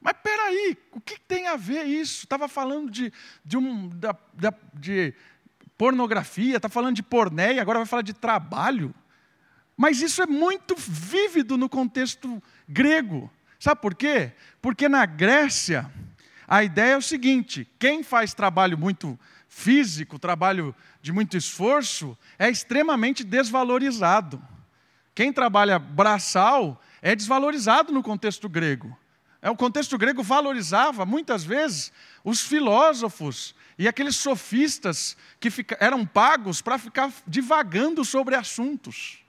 Mas 0.00 0.14
peraí, 0.22 0.76
o 0.92 1.00
que 1.00 1.18
tem 1.18 1.48
a 1.48 1.56
ver 1.56 1.84
isso? 1.84 2.24
Estava 2.24 2.46
falando 2.46 2.90
de, 2.90 3.12
de, 3.44 3.56
um, 3.56 3.88
da, 3.88 4.16
da, 4.32 4.54
de 4.74 5.12
pornografia, 5.76 6.56
está 6.56 6.68
falando 6.68 6.94
de 6.94 7.02
pornéia, 7.02 7.60
agora 7.60 7.80
vai 7.80 7.86
falar 7.86 8.02
de 8.02 8.12
trabalho. 8.12 8.94
Mas 9.78 10.02
isso 10.02 10.20
é 10.20 10.26
muito 10.26 10.74
vívido 10.76 11.56
no 11.56 11.68
contexto 11.68 12.42
grego. 12.68 13.30
Sabe 13.60 13.80
por 13.80 13.94
quê? 13.94 14.32
Porque 14.60 14.88
na 14.88 15.06
Grécia, 15.06 15.88
a 16.48 16.64
ideia 16.64 16.94
é 16.94 16.96
o 16.96 17.02
seguinte: 17.02 17.64
quem 17.78 18.02
faz 18.02 18.34
trabalho 18.34 18.76
muito 18.76 19.16
físico, 19.48 20.18
trabalho 20.18 20.74
de 21.00 21.12
muito 21.12 21.36
esforço, 21.36 22.18
é 22.36 22.50
extremamente 22.50 23.22
desvalorizado. 23.22 24.42
Quem 25.14 25.32
trabalha 25.32 25.78
braçal 25.78 26.82
é 27.00 27.14
desvalorizado 27.14 27.92
no 27.92 28.02
contexto 28.02 28.48
grego. 28.48 28.98
É, 29.40 29.48
o 29.48 29.56
contexto 29.56 29.96
grego 29.96 30.24
valorizava 30.24 31.06
muitas 31.06 31.44
vezes 31.44 31.92
os 32.24 32.40
filósofos 32.40 33.54
e 33.78 33.86
aqueles 33.86 34.16
sofistas 34.16 35.16
que 35.38 35.48
eram 35.78 36.04
pagos 36.04 36.60
para 36.60 36.78
ficar 36.78 37.12
divagando 37.28 38.04
sobre 38.04 38.34
assuntos. 38.34 39.22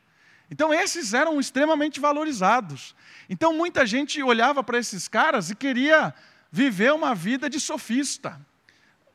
Então, 0.52 0.74
esses 0.74 1.14
eram 1.14 1.40
extremamente 1.40 2.00
valorizados. 2.00 2.96
Então, 3.30 3.54
muita 3.54 3.86
gente 3.86 4.22
olhava 4.24 4.64
para 4.64 4.80
esses 4.80 5.08
caras 5.08 5.50
e 5.50 5.56
queria 5.56 6.14
viver 6.52 6.92
uma 6.94 7.14
vida 7.14 7.50
de 7.50 7.60
sofista, 7.60 8.40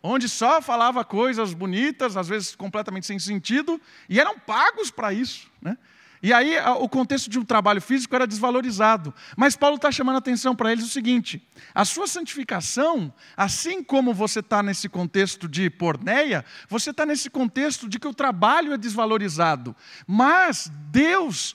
onde 0.02 0.28
só 0.28 0.62
falava 0.62 1.04
coisas 1.04 1.52
bonitas, 1.52 2.16
às 2.16 2.28
vezes 2.28 2.54
completamente 2.54 3.06
sem 3.06 3.18
sentido, 3.18 3.80
e 4.08 4.20
eram 4.20 4.38
pagos 4.38 4.90
para 4.90 5.12
isso. 5.12 5.50
Né? 5.60 5.76
E 6.24 6.32
aí 6.32 6.58
o 6.80 6.88
contexto 6.88 7.28
de 7.28 7.38
um 7.38 7.44
trabalho 7.44 7.82
físico 7.82 8.14
era 8.14 8.26
desvalorizado. 8.26 9.12
Mas 9.36 9.56
Paulo 9.56 9.76
está 9.76 9.92
chamando 9.92 10.14
a 10.14 10.20
atenção 10.20 10.56
para 10.56 10.72
eles 10.72 10.86
o 10.86 10.88
seguinte: 10.88 11.46
a 11.74 11.84
sua 11.84 12.06
santificação, 12.06 13.12
assim 13.36 13.84
como 13.84 14.14
você 14.14 14.40
está 14.40 14.62
nesse 14.62 14.88
contexto 14.88 15.46
de 15.46 15.68
porneia, 15.68 16.42
você 16.66 16.92
está 16.92 17.04
nesse 17.04 17.28
contexto 17.28 17.86
de 17.86 17.98
que 17.98 18.08
o 18.08 18.14
trabalho 18.14 18.72
é 18.72 18.78
desvalorizado. 18.78 19.76
Mas 20.06 20.72
Deus 20.90 21.54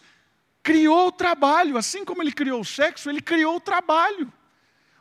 criou 0.62 1.08
o 1.08 1.12
trabalho, 1.12 1.76
assim 1.76 2.06
como 2.06 2.22
ele 2.22 2.32
criou 2.32 2.62
o 2.62 2.66
sexo, 2.66 3.10
ele 3.10 3.22
criou 3.22 3.56
o 3.56 3.60
trabalho. 3.60 4.32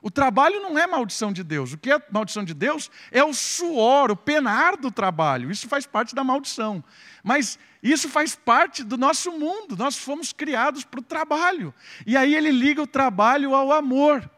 O 0.01 0.11
trabalho 0.11 0.61
não 0.61 0.79
é 0.79 0.87
maldição 0.87 1.33
de 1.33 1.43
Deus. 1.43 1.73
O 1.73 1.79
que 1.79 1.91
é 1.91 2.01
maldição 2.11 2.45
de 2.45 2.55
Deus 2.55 2.91
é 3.11 3.23
o 3.25 3.35
suor, 3.35 4.11
o 4.11 4.17
penar 4.17 4.77
do 4.77 4.91
trabalho. 4.91 5.51
Isso 5.51 5.69
faz 5.69 5.87
parte 5.87 6.15
da 6.15 6.23
maldição. 6.23 6.85
Mas 7.23 7.59
isso 7.83 8.09
faz 8.09 8.37
parte 8.37 8.85
do 8.85 8.97
nosso 8.97 9.33
mundo. 9.33 9.77
Nós 9.77 9.97
fomos 9.97 10.33
criados 10.33 10.85
para 10.85 11.01
o 11.01 11.03
trabalho. 11.03 11.75
E 12.07 12.17
aí 12.17 12.35
ele 12.35 12.51
liga 12.51 12.81
o 12.81 12.87
trabalho 12.87 13.55
ao 13.55 13.73
amor. 13.73 14.29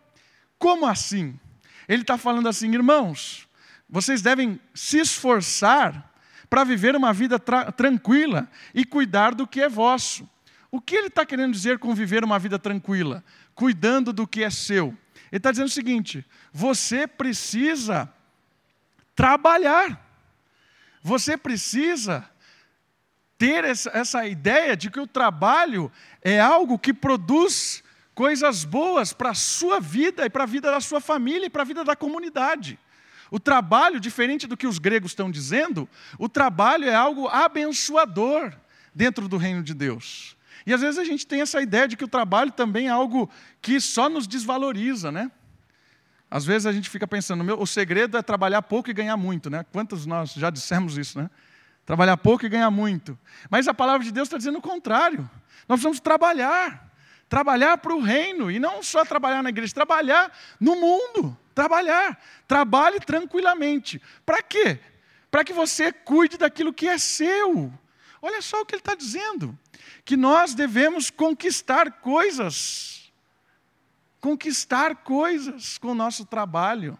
Como 0.58 0.86
assim? 0.86 1.38
Ele 1.88 2.02
está 2.02 2.16
falando 2.16 2.48
assim, 2.48 2.72
irmãos, 2.72 3.48
vocês 3.88 4.22
devem 4.22 4.60
se 4.72 4.98
esforçar 4.98 6.10
para 6.48 6.64
viver 6.64 6.96
uma 6.96 7.12
vida 7.12 7.38
tra 7.38 7.70
tranquila 7.70 8.48
e 8.74 8.84
cuidar 8.84 9.34
do 9.34 9.46
que 9.46 9.60
é 9.60 9.68
vosso. 9.68 10.28
O 10.70 10.80
que 10.80 10.94
ele 10.94 11.08
está 11.08 11.26
querendo 11.26 11.52
dizer 11.52 11.78
com 11.78 11.94
viver 11.94 12.22
uma 12.24 12.38
vida 12.38 12.58
tranquila? 12.58 13.24
Cuidando 13.54 14.12
do 14.12 14.26
que 14.26 14.44
é 14.44 14.50
seu. 14.50 14.96
Ele 15.30 15.38
está 15.38 15.50
dizendo 15.50 15.68
o 15.68 15.70
seguinte: 15.70 16.24
você 16.52 17.06
precisa 17.06 18.12
trabalhar, 19.14 20.00
você 21.02 21.36
precisa 21.36 22.28
ter 23.38 23.64
essa, 23.64 24.26
ideia 24.26 24.76
de 24.76 24.90
que 24.90 25.00
o 25.00 25.06
trabalho 25.06 25.90
é 26.20 26.38
algo 26.38 26.78
que 26.78 26.92
produz 26.92 27.82
coisas 28.14 28.64
boas 28.64 29.14
para 29.14 29.30
a 29.30 29.34
sua 29.34 29.80
vida 29.80 30.26
e 30.26 30.30
para 30.30 30.42
a 30.44 30.46
vida 30.46 30.70
da 30.70 30.78
sua 30.78 31.00
família 31.00 31.46
e 31.46 31.50
para 31.50 31.62
a 31.62 31.64
vida 31.64 31.82
da 31.82 31.96
comunidade. 31.96 32.78
O 33.30 33.40
trabalho, 33.40 33.98
diferente 33.98 34.46
do 34.46 34.58
que 34.58 34.66
os 34.66 34.78
gregos 34.78 35.12
estão 35.12 35.30
dizendo, 35.30 35.88
o 36.18 36.28
trabalho 36.28 36.86
é 36.86 36.94
algo 36.94 37.28
abençoador 37.28 38.52
dentro 38.94 39.26
do 39.26 39.38
reino 39.38 39.62
de 39.62 39.72
Deus. 39.72 40.36
E 40.70 40.72
às 40.72 40.82
vezes 40.82 41.00
a 41.00 41.04
gente 41.04 41.26
tem 41.26 41.40
essa 41.40 41.60
ideia 41.60 41.88
de 41.88 41.96
que 41.96 42.04
o 42.04 42.08
trabalho 42.08 42.52
também 42.52 42.86
é 42.86 42.90
algo 42.90 43.28
que 43.60 43.80
só 43.80 44.08
nos 44.08 44.28
desvaloriza, 44.28 45.10
né? 45.10 45.28
Às 46.30 46.44
vezes 46.44 46.64
a 46.64 46.70
gente 46.70 46.88
fica 46.88 47.08
pensando, 47.08 47.42
meu, 47.42 47.60
o 47.60 47.66
segredo 47.66 48.16
é 48.16 48.22
trabalhar 48.22 48.62
pouco 48.62 48.88
e 48.88 48.92
ganhar 48.92 49.16
muito, 49.16 49.50
né? 49.50 49.66
Quantos 49.72 50.06
nós 50.06 50.32
já 50.32 50.48
dissemos 50.48 50.96
isso, 50.96 51.20
né? 51.20 51.28
Trabalhar 51.84 52.16
pouco 52.18 52.46
e 52.46 52.48
ganhar 52.48 52.70
muito. 52.70 53.18
Mas 53.50 53.66
a 53.66 53.74
palavra 53.74 54.04
de 54.04 54.12
Deus 54.12 54.28
está 54.28 54.38
dizendo 54.38 54.58
o 54.58 54.62
contrário. 54.62 55.28
Nós 55.68 55.78
precisamos 55.78 55.98
trabalhar. 55.98 56.88
Trabalhar 57.28 57.76
para 57.78 57.92
o 57.92 58.00
reino. 58.00 58.48
E 58.48 58.60
não 58.60 58.80
só 58.80 59.04
trabalhar 59.04 59.42
na 59.42 59.48
igreja, 59.48 59.74
trabalhar 59.74 60.32
no 60.60 60.76
mundo. 60.76 61.36
Trabalhar. 61.52 62.16
Trabalhe 62.46 63.00
tranquilamente. 63.00 64.00
Para 64.24 64.40
quê? 64.40 64.78
Para 65.32 65.42
que 65.42 65.52
você 65.52 65.90
cuide 65.90 66.38
daquilo 66.38 66.72
que 66.72 66.86
é 66.86 66.96
seu. 66.96 67.72
Olha 68.22 68.42
só 68.42 68.60
o 68.60 68.66
que 68.66 68.74
ele 68.74 68.80
está 68.80 68.94
dizendo 68.94 69.58
que 70.04 70.16
nós 70.16 70.54
devemos 70.54 71.10
conquistar 71.10 71.90
coisas. 72.00 73.10
Conquistar 74.20 74.96
coisas 74.96 75.78
com 75.78 75.88
o 75.88 75.94
nosso 75.94 76.24
trabalho. 76.24 76.98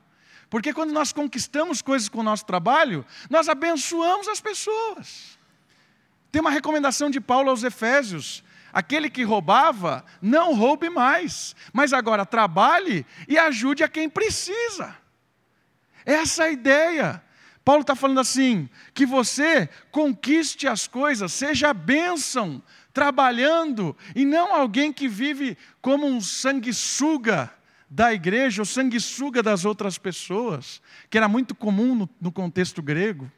Porque 0.49 0.73
quando 0.73 0.93
nós 0.93 1.13
conquistamos 1.13 1.83
coisas 1.83 2.09
com 2.09 2.21
o 2.21 2.25
nosso 2.25 2.45
trabalho, 2.45 3.07
nós 3.29 3.49
abençoamos 3.49 4.27
as 4.27 4.41
pessoas. 4.41 5.39
Tem 6.33 6.41
uma 6.41 6.51
recomendação 6.51 7.11
de 7.11 7.21
Paulo 7.21 7.51
aos 7.51 7.63
Efésios: 7.63 8.43
aquele 8.73 9.11
que 9.11 9.23
roubava, 9.23 10.05
não 10.21 10.55
roube 10.55 10.89
mais, 10.89 11.55
mas 11.73 11.93
agora 11.93 12.27
trabalhe 12.27 13.07
e 13.29 13.39
ajude 13.39 13.85
a 13.85 13.89
quem 13.89 14.09
precisa. 14.09 14.97
Essa 16.05 16.45
é 16.45 16.47
a 16.47 16.53
ideia. 16.53 17.25
Paulo 17.65 17.83
está 17.83 17.95
falando 17.95 18.21
assim: 18.21 18.69
que 18.95 19.05
você 19.07 19.69
conquiste 19.91 20.67
as 20.67 20.87
coisas, 20.87 21.33
seja 21.33 21.75
bênção 21.75 22.63
trabalhando, 22.93 23.97
e 24.17 24.25
não 24.25 24.55
alguém 24.55 24.93
que 24.93 25.07
vive 25.07 25.57
como 25.81 26.07
um 26.07 26.21
sanguessuga 26.21 27.53
da 27.89 28.13
igreja, 28.13 28.63
ou 28.63 28.67
sanguessuga 28.67 29.43
das 29.43 29.65
outras 29.65 29.99
pessoas, 29.99 30.81
que 31.09 31.17
era 31.17 31.29
muito 31.29 31.55
comum 31.55 31.95
no, 31.95 32.11
no 32.21 32.33
contexto 32.33 32.83
grego. 32.83 33.31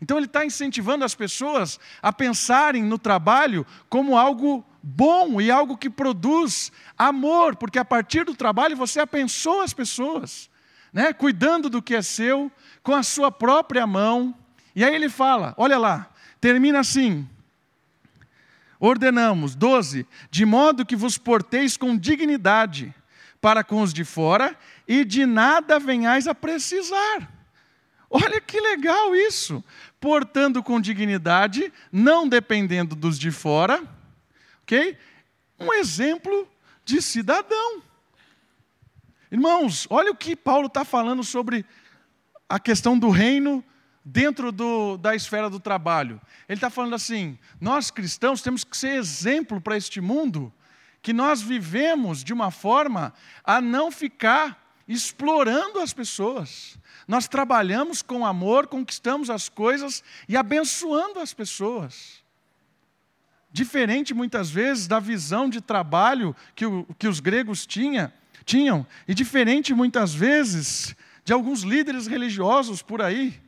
Então 0.00 0.16
ele 0.16 0.26
está 0.26 0.44
incentivando 0.44 1.04
as 1.04 1.14
pessoas 1.14 1.78
a 2.02 2.12
pensarem 2.12 2.82
no 2.82 2.98
trabalho 2.98 3.64
como 3.88 4.18
algo 4.18 4.64
bom 4.82 5.40
e 5.40 5.48
algo 5.48 5.76
que 5.76 5.88
produz 5.88 6.72
amor, 6.98 7.54
porque 7.54 7.78
a 7.78 7.84
partir 7.84 8.24
do 8.24 8.34
trabalho 8.34 8.76
você 8.76 8.98
abençoa 8.98 9.62
as 9.62 9.72
pessoas, 9.72 10.50
né? 10.92 11.12
cuidando 11.12 11.70
do 11.70 11.80
que 11.80 11.94
é 11.94 12.02
seu, 12.02 12.50
com 12.82 12.94
a 12.94 13.02
sua 13.02 13.30
própria 13.30 13.86
mão. 13.86 14.34
E 14.74 14.84
aí 14.84 14.94
ele 14.94 15.08
fala: 15.08 15.54
olha 15.56 15.78
lá, 15.78 16.10
termina 16.40 16.80
assim: 16.80 17.28
ordenamos, 18.78 19.54
12, 19.54 20.06
de 20.30 20.44
modo 20.44 20.84
que 20.84 20.96
vos 20.96 21.16
porteis 21.16 21.76
com 21.76 21.96
dignidade 21.96 22.94
para 23.40 23.64
com 23.64 23.82
os 23.82 23.92
de 23.92 24.04
fora 24.04 24.56
e 24.86 25.04
de 25.04 25.26
nada 25.26 25.78
venhais 25.78 26.28
a 26.28 26.34
precisar. 26.34 27.28
Olha 28.08 28.40
que 28.40 28.60
legal 28.60 29.16
isso! 29.16 29.64
Portando 29.98 30.62
com 30.62 30.80
dignidade, 30.80 31.72
não 31.90 32.28
dependendo 32.28 32.94
dos 32.94 33.18
de 33.18 33.30
fora, 33.30 33.82
ok? 34.62 34.96
Um 35.58 35.72
exemplo 35.72 36.46
de 36.84 37.00
cidadão. 37.00 37.82
Irmãos, 39.32 39.86
olha 39.88 40.10
o 40.10 40.14
que 40.14 40.36
Paulo 40.36 40.66
está 40.66 40.84
falando 40.84 41.24
sobre 41.24 41.64
a 42.46 42.60
questão 42.60 42.98
do 42.98 43.08
reino 43.08 43.64
dentro 44.04 44.52
do, 44.52 44.98
da 44.98 45.16
esfera 45.16 45.48
do 45.48 45.58
trabalho. 45.58 46.20
Ele 46.46 46.58
está 46.58 46.68
falando 46.68 46.94
assim: 46.94 47.38
nós 47.58 47.90
cristãos 47.90 48.42
temos 48.42 48.62
que 48.62 48.76
ser 48.76 48.90
exemplo 48.90 49.58
para 49.58 49.74
este 49.74 50.02
mundo, 50.02 50.52
que 51.00 51.14
nós 51.14 51.40
vivemos 51.40 52.22
de 52.22 52.34
uma 52.34 52.50
forma 52.50 53.14
a 53.42 53.58
não 53.58 53.90
ficar 53.90 54.76
explorando 54.86 55.78
as 55.78 55.94
pessoas. 55.94 56.78
Nós 57.08 57.26
trabalhamos 57.26 58.02
com 58.02 58.26
amor, 58.26 58.66
conquistamos 58.66 59.30
as 59.30 59.48
coisas 59.48 60.04
e 60.28 60.36
abençoando 60.36 61.18
as 61.18 61.32
pessoas. 61.32 62.22
Diferente 63.50 64.12
muitas 64.12 64.50
vezes 64.50 64.86
da 64.86 65.00
visão 65.00 65.48
de 65.48 65.62
trabalho 65.62 66.36
que, 66.54 66.66
o, 66.66 66.86
que 66.98 67.08
os 67.08 67.18
gregos 67.18 67.64
tinha, 67.64 68.12
tinham, 68.42 68.86
e 69.06 69.14
diferente 69.14 69.74
muitas 69.74 70.14
vezes 70.14 70.94
de 71.24 71.32
alguns 71.32 71.62
líderes 71.62 72.06
religiosos 72.06 72.82
por 72.82 73.00
aí, 73.00 73.40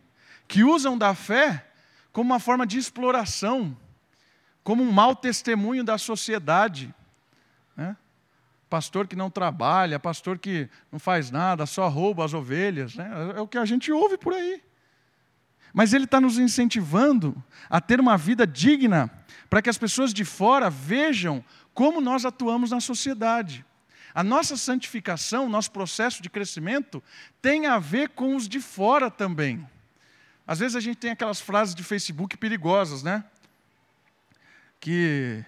que 0.47 0.63
usam 0.63 0.97
da 0.97 1.15
fé 1.15 1.67
como 2.13 2.31
uma 2.31 2.39
forma 2.39 2.67
de 2.67 2.79
exploração, 2.79 3.77
como 4.63 4.83
um 4.83 4.93
mau 4.93 5.17
testemunho 5.17 5.83
da 5.83 5.99
sociedade. 5.99 6.95
Né? 7.77 7.97
Pastor 8.71 9.07
que 9.09 9.17
não 9.17 9.31
trabalha, 9.31 9.99
pastor 9.99 10.39
que 10.39 10.69
não 10.93 10.99
faz 10.99 11.31
nada, 11.31 11.67
só 11.67 11.89
rouba 11.89 12.25
as 12.25 12.33
ovelhas. 12.33 12.95
Né? 12.95 13.11
É 13.37 13.41
o 13.41 13.49
que 13.49 13.59
a 13.59 13.65
gente 13.65 13.91
ouve 13.91 14.17
por 14.17 14.33
aí. 14.33 14.63
Mas 15.73 15.93
ele 15.93 16.05
está 16.05 16.21
nos 16.21 16.39
incentivando 16.39 17.43
a 17.69 17.81
ter 17.81 17.99
uma 17.99 18.17
vida 18.17 18.47
digna, 18.47 19.11
para 19.51 19.61
que 19.61 19.69
as 19.69 19.77
pessoas 19.77 20.15
de 20.15 20.25
fora 20.25 20.71
vejam 20.71 21.45
como 21.75 22.01
nós 22.01 22.25
atuamos 22.25 22.71
na 22.71 22.81
sociedade. 22.81 23.67
A 24.15 24.23
nossa 24.23 24.57
santificação, 24.57 25.49
nosso 25.49 25.73
processo 25.73 26.23
de 26.23 26.31
crescimento, 26.31 27.03
tem 27.43 27.67
a 27.67 27.81
ver 27.81 28.11
com 28.11 28.37
os 28.37 28.49
de 28.49 28.61
fora 28.61 29.11
também. 29.11 29.69
Às 30.47 30.61
vezes 30.61 30.77
a 30.77 30.81
gente 30.81 30.99
tem 30.99 31.11
aquelas 31.11 31.41
frases 31.41 31.75
de 31.75 31.83
Facebook 31.83 32.37
perigosas, 32.37 33.03
né? 33.03 33.25
Que 34.79 35.45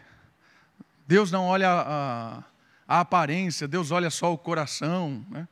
Deus 1.06 1.30
não 1.30 1.44
olha 1.46 1.70
a, 1.70 2.44
a 2.88 3.00
aparência, 3.00 3.68
Deus 3.68 3.92
olha 3.92 4.10
só 4.10 4.32
o 4.32 4.38
coração, 4.38 5.24
né? 5.30 5.46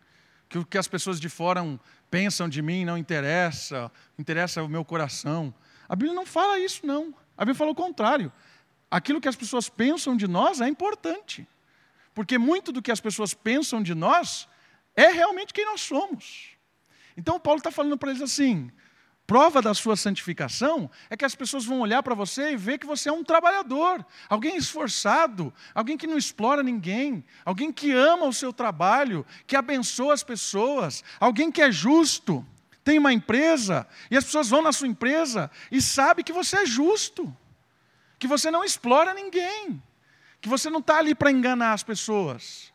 Que 0.48 0.58
o 0.58 0.64
que 0.64 0.78
as 0.78 0.88
pessoas 0.88 1.20
de 1.20 1.28
fora 1.28 1.62
pensam 2.10 2.48
de 2.48 2.62
mim 2.62 2.84
não 2.84 2.98
interessa, 2.98 3.92
interessa 4.18 4.62
o 4.62 4.68
meu 4.68 4.84
coração. 4.84 5.54
A 5.88 5.94
Bíblia 5.94 6.14
não 6.14 6.26
fala 6.26 6.58
isso, 6.58 6.84
não. 6.84 7.14
A 7.36 7.42
Bíblia 7.42 7.54
fala 7.54 7.70
o 7.70 7.74
contrário. 7.76 8.32
Aquilo 8.90 9.20
que 9.20 9.28
as 9.28 9.36
pessoas 9.36 9.68
pensam 9.68 10.16
de 10.16 10.26
nós 10.26 10.60
é 10.60 10.66
importante. 10.66 11.46
Porque 12.14 12.38
muito 12.38 12.70
do 12.70 12.80
que 12.80 12.92
as 12.92 13.00
pessoas 13.00 13.34
pensam 13.34 13.82
de 13.82 13.94
nós 13.94 14.48
é 14.94 15.08
realmente 15.08 15.52
quem 15.52 15.66
nós 15.66 15.80
somos. 15.80 16.50
Então, 17.16 17.40
Paulo 17.40 17.58
está 17.58 17.70
falando 17.70 17.98
para 17.98 18.10
eles 18.10 18.22
assim: 18.22 18.70
prova 19.26 19.60
da 19.60 19.74
sua 19.74 19.96
santificação 19.96 20.88
é 21.10 21.16
que 21.16 21.24
as 21.24 21.34
pessoas 21.34 21.64
vão 21.64 21.80
olhar 21.80 22.02
para 22.02 22.14
você 22.14 22.52
e 22.52 22.56
ver 22.56 22.78
que 22.78 22.86
você 22.86 23.08
é 23.08 23.12
um 23.12 23.24
trabalhador, 23.24 24.04
alguém 24.28 24.56
esforçado, 24.56 25.52
alguém 25.74 25.96
que 25.96 26.06
não 26.06 26.16
explora 26.16 26.62
ninguém, 26.62 27.24
alguém 27.44 27.72
que 27.72 27.90
ama 27.90 28.26
o 28.26 28.32
seu 28.32 28.52
trabalho, 28.52 29.26
que 29.46 29.56
abençoa 29.56 30.14
as 30.14 30.22
pessoas, 30.22 31.02
alguém 31.18 31.50
que 31.50 31.62
é 31.62 31.72
justo. 31.72 32.46
Tem 32.84 32.98
uma 32.98 33.14
empresa 33.14 33.88
e 34.10 34.16
as 34.16 34.24
pessoas 34.24 34.50
vão 34.50 34.60
na 34.60 34.70
sua 34.70 34.86
empresa 34.86 35.50
e 35.72 35.80
sabem 35.80 36.24
que 36.24 36.34
você 36.34 36.58
é 36.58 36.66
justo, 36.66 37.34
que 38.18 38.28
você 38.28 38.50
não 38.50 38.62
explora 38.62 39.14
ninguém 39.14 39.82
que 40.44 40.48
você 40.48 40.68
não 40.68 40.80
está 40.80 40.98
ali 40.98 41.14
para 41.14 41.30
enganar 41.30 41.72
as 41.72 41.82
pessoas. 41.82 42.70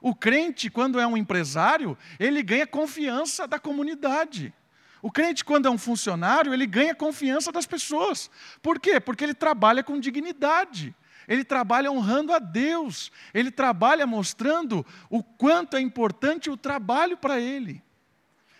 O 0.00 0.12
crente, 0.12 0.68
quando 0.68 0.98
é 0.98 1.06
um 1.06 1.16
empresário, 1.16 1.96
ele 2.18 2.42
ganha 2.42 2.66
confiança 2.66 3.46
da 3.46 3.60
comunidade. 3.60 4.52
O 5.00 5.08
crente, 5.08 5.44
quando 5.44 5.66
é 5.66 5.70
um 5.70 5.78
funcionário, 5.78 6.52
ele 6.52 6.66
ganha 6.66 6.96
confiança 6.96 7.52
das 7.52 7.64
pessoas. 7.64 8.28
Por 8.60 8.80
quê? 8.80 8.98
Porque 8.98 9.22
ele 9.22 9.34
trabalha 9.34 9.84
com 9.84 10.00
dignidade. 10.00 10.92
Ele 11.28 11.44
trabalha 11.44 11.92
honrando 11.92 12.32
a 12.32 12.40
Deus. 12.40 13.12
Ele 13.32 13.52
trabalha 13.52 14.04
mostrando 14.04 14.84
o 15.08 15.22
quanto 15.22 15.76
é 15.76 15.80
importante 15.80 16.50
o 16.50 16.56
trabalho 16.56 17.16
para 17.16 17.38
ele. 17.38 17.80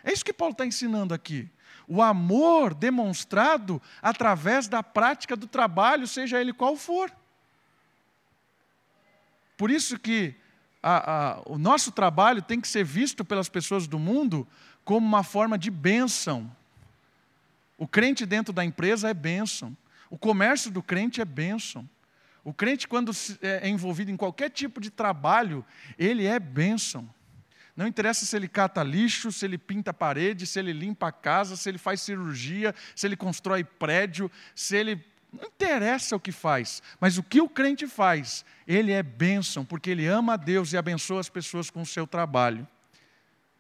É 0.04 0.12
isso 0.12 0.24
que 0.24 0.32
Paulo 0.32 0.52
está 0.52 0.64
ensinando 0.64 1.12
aqui. 1.12 1.50
O 1.88 2.00
amor 2.00 2.74
demonstrado 2.74 3.82
através 4.00 4.68
da 4.68 4.84
prática 4.84 5.34
do 5.34 5.48
trabalho, 5.48 6.06
seja 6.06 6.40
ele 6.40 6.52
qual 6.52 6.76
for. 6.76 7.10
Por 9.62 9.70
isso 9.70 9.96
que 9.96 10.34
a, 10.82 11.12
a, 11.12 11.42
o 11.46 11.56
nosso 11.56 11.92
trabalho 11.92 12.42
tem 12.42 12.60
que 12.60 12.66
ser 12.66 12.82
visto 12.82 13.24
pelas 13.24 13.48
pessoas 13.48 13.86
do 13.86 13.96
mundo 13.96 14.44
como 14.84 15.06
uma 15.06 15.22
forma 15.22 15.56
de 15.56 15.70
bênção. 15.70 16.50
O 17.78 17.86
crente 17.86 18.26
dentro 18.26 18.52
da 18.52 18.64
empresa 18.64 19.08
é 19.08 19.14
bênção. 19.14 19.76
O 20.10 20.18
comércio 20.18 20.68
do 20.68 20.82
crente 20.82 21.20
é 21.20 21.24
bênção. 21.24 21.88
O 22.42 22.52
crente, 22.52 22.88
quando 22.88 23.12
é, 23.40 23.68
é 23.68 23.68
envolvido 23.68 24.10
em 24.10 24.16
qualquer 24.16 24.50
tipo 24.50 24.80
de 24.80 24.90
trabalho, 24.90 25.64
ele 25.96 26.26
é 26.26 26.40
bênção. 26.40 27.08
Não 27.76 27.86
interessa 27.86 28.26
se 28.26 28.34
ele 28.34 28.48
cata 28.48 28.82
lixo, 28.82 29.30
se 29.30 29.44
ele 29.44 29.58
pinta 29.58 29.94
parede, 29.94 30.44
se 30.44 30.58
ele 30.58 30.72
limpa 30.72 31.06
a 31.06 31.12
casa, 31.12 31.56
se 31.56 31.68
ele 31.68 31.78
faz 31.78 32.00
cirurgia, 32.00 32.74
se 32.96 33.06
ele 33.06 33.16
constrói 33.16 33.62
prédio, 33.62 34.28
se 34.56 34.74
ele 34.74 35.11
não 35.32 35.48
interessa 35.48 36.14
o 36.14 36.20
que 36.20 36.30
faz, 36.30 36.82
mas 37.00 37.16
o 37.16 37.22
que 37.22 37.40
o 37.40 37.48
crente 37.48 37.86
faz, 37.86 38.44
ele 38.68 38.92
é 38.92 39.02
bênção, 39.02 39.64
porque 39.64 39.90
ele 39.90 40.06
ama 40.06 40.34
a 40.34 40.36
Deus 40.36 40.72
e 40.72 40.76
abençoa 40.76 41.20
as 41.20 41.28
pessoas 41.28 41.70
com 41.70 41.80
o 41.80 41.86
seu 41.86 42.06
trabalho. 42.06 42.68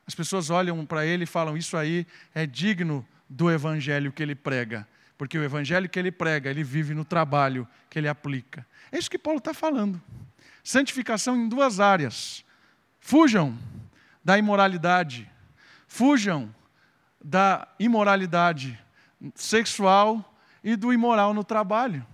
As 0.06 0.14
pessoas 0.14 0.50
olham 0.50 0.84
para 0.84 1.06
ele 1.06 1.24
e 1.24 1.26
falam: 1.26 1.56
Isso 1.56 1.76
aí 1.76 2.06
é 2.34 2.46
digno 2.46 3.06
do 3.28 3.50
evangelho 3.50 4.12
que 4.12 4.22
ele 4.22 4.34
prega, 4.34 4.86
porque 5.16 5.38
o 5.38 5.42
evangelho 5.42 5.88
que 5.88 5.98
ele 5.98 6.12
prega, 6.12 6.50
ele 6.50 6.62
vive 6.62 6.92
no 6.92 7.04
trabalho 7.04 7.66
que 7.88 7.98
ele 7.98 8.08
aplica. 8.08 8.66
É 8.90 8.98
isso 8.98 9.10
que 9.10 9.18
Paulo 9.18 9.38
está 9.38 9.54
falando. 9.54 10.00
Santificação 10.62 11.36
em 11.36 11.48
duas 11.48 11.80
áreas. 11.80 12.44
Fujam 13.00 13.58
da 14.22 14.36
imoralidade, 14.36 15.28
fujam 15.88 16.54
da 17.24 17.66
imoralidade 17.78 18.78
sexual 19.34 20.31
e 20.62 20.76
do 20.76 20.92
imoral 20.92 21.34
no 21.34 21.44
trabalho. 21.44 22.06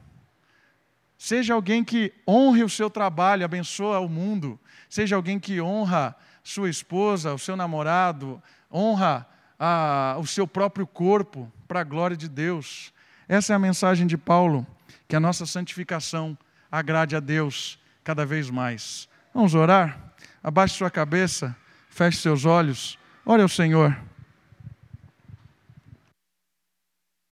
Seja 1.16 1.54
alguém 1.54 1.82
que 1.82 2.12
honre 2.26 2.62
o 2.62 2.68
seu 2.68 2.88
trabalho, 2.88 3.44
abençoa 3.44 3.98
o 3.98 4.08
mundo. 4.08 4.58
Seja 4.88 5.16
alguém 5.16 5.40
que 5.40 5.60
honra 5.60 6.14
sua 6.44 6.70
esposa, 6.70 7.34
o 7.34 7.38
seu 7.38 7.56
namorado, 7.56 8.40
honra 8.72 9.26
a, 9.58 10.16
o 10.18 10.26
seu 10.26 10.46
próprio 10.46 10.86
corpo 10.86 11.52
para 11.66 11.80
a 11.80 11.84
glória 11.84 12.16
de 12.16 12.28
Deus. 12.28 12.92
Essa 13.28 13.52
é 13.52 13.56
a 13.56 13.58
mensagem 13.58 14.06
de 14.06 14.16
Paulo, 14.16 14.66
que 15.08 15.16
a 15.16 15.20
nossa 15.20 15.44
santificação 15.44 16.38
agrade 16.70 17.16
a 17.16 17.20
Deus 17.20 17.78
cada 18.04 18.24
vez 18.24 18.48
mais. 18.48 19.08
Vamos 19.34 19.54
orar? 19.54 20.14
Abaixe 20.42 20.76
sua 20.76 20.90
cabeça, 20.90 21.54
feche 21.90 22.18
seus 22.18 22.44
olhos, 22.44 22.98
ore 23.26 23.42
ao 23.42 23.48
Senhor. 23.48 24.07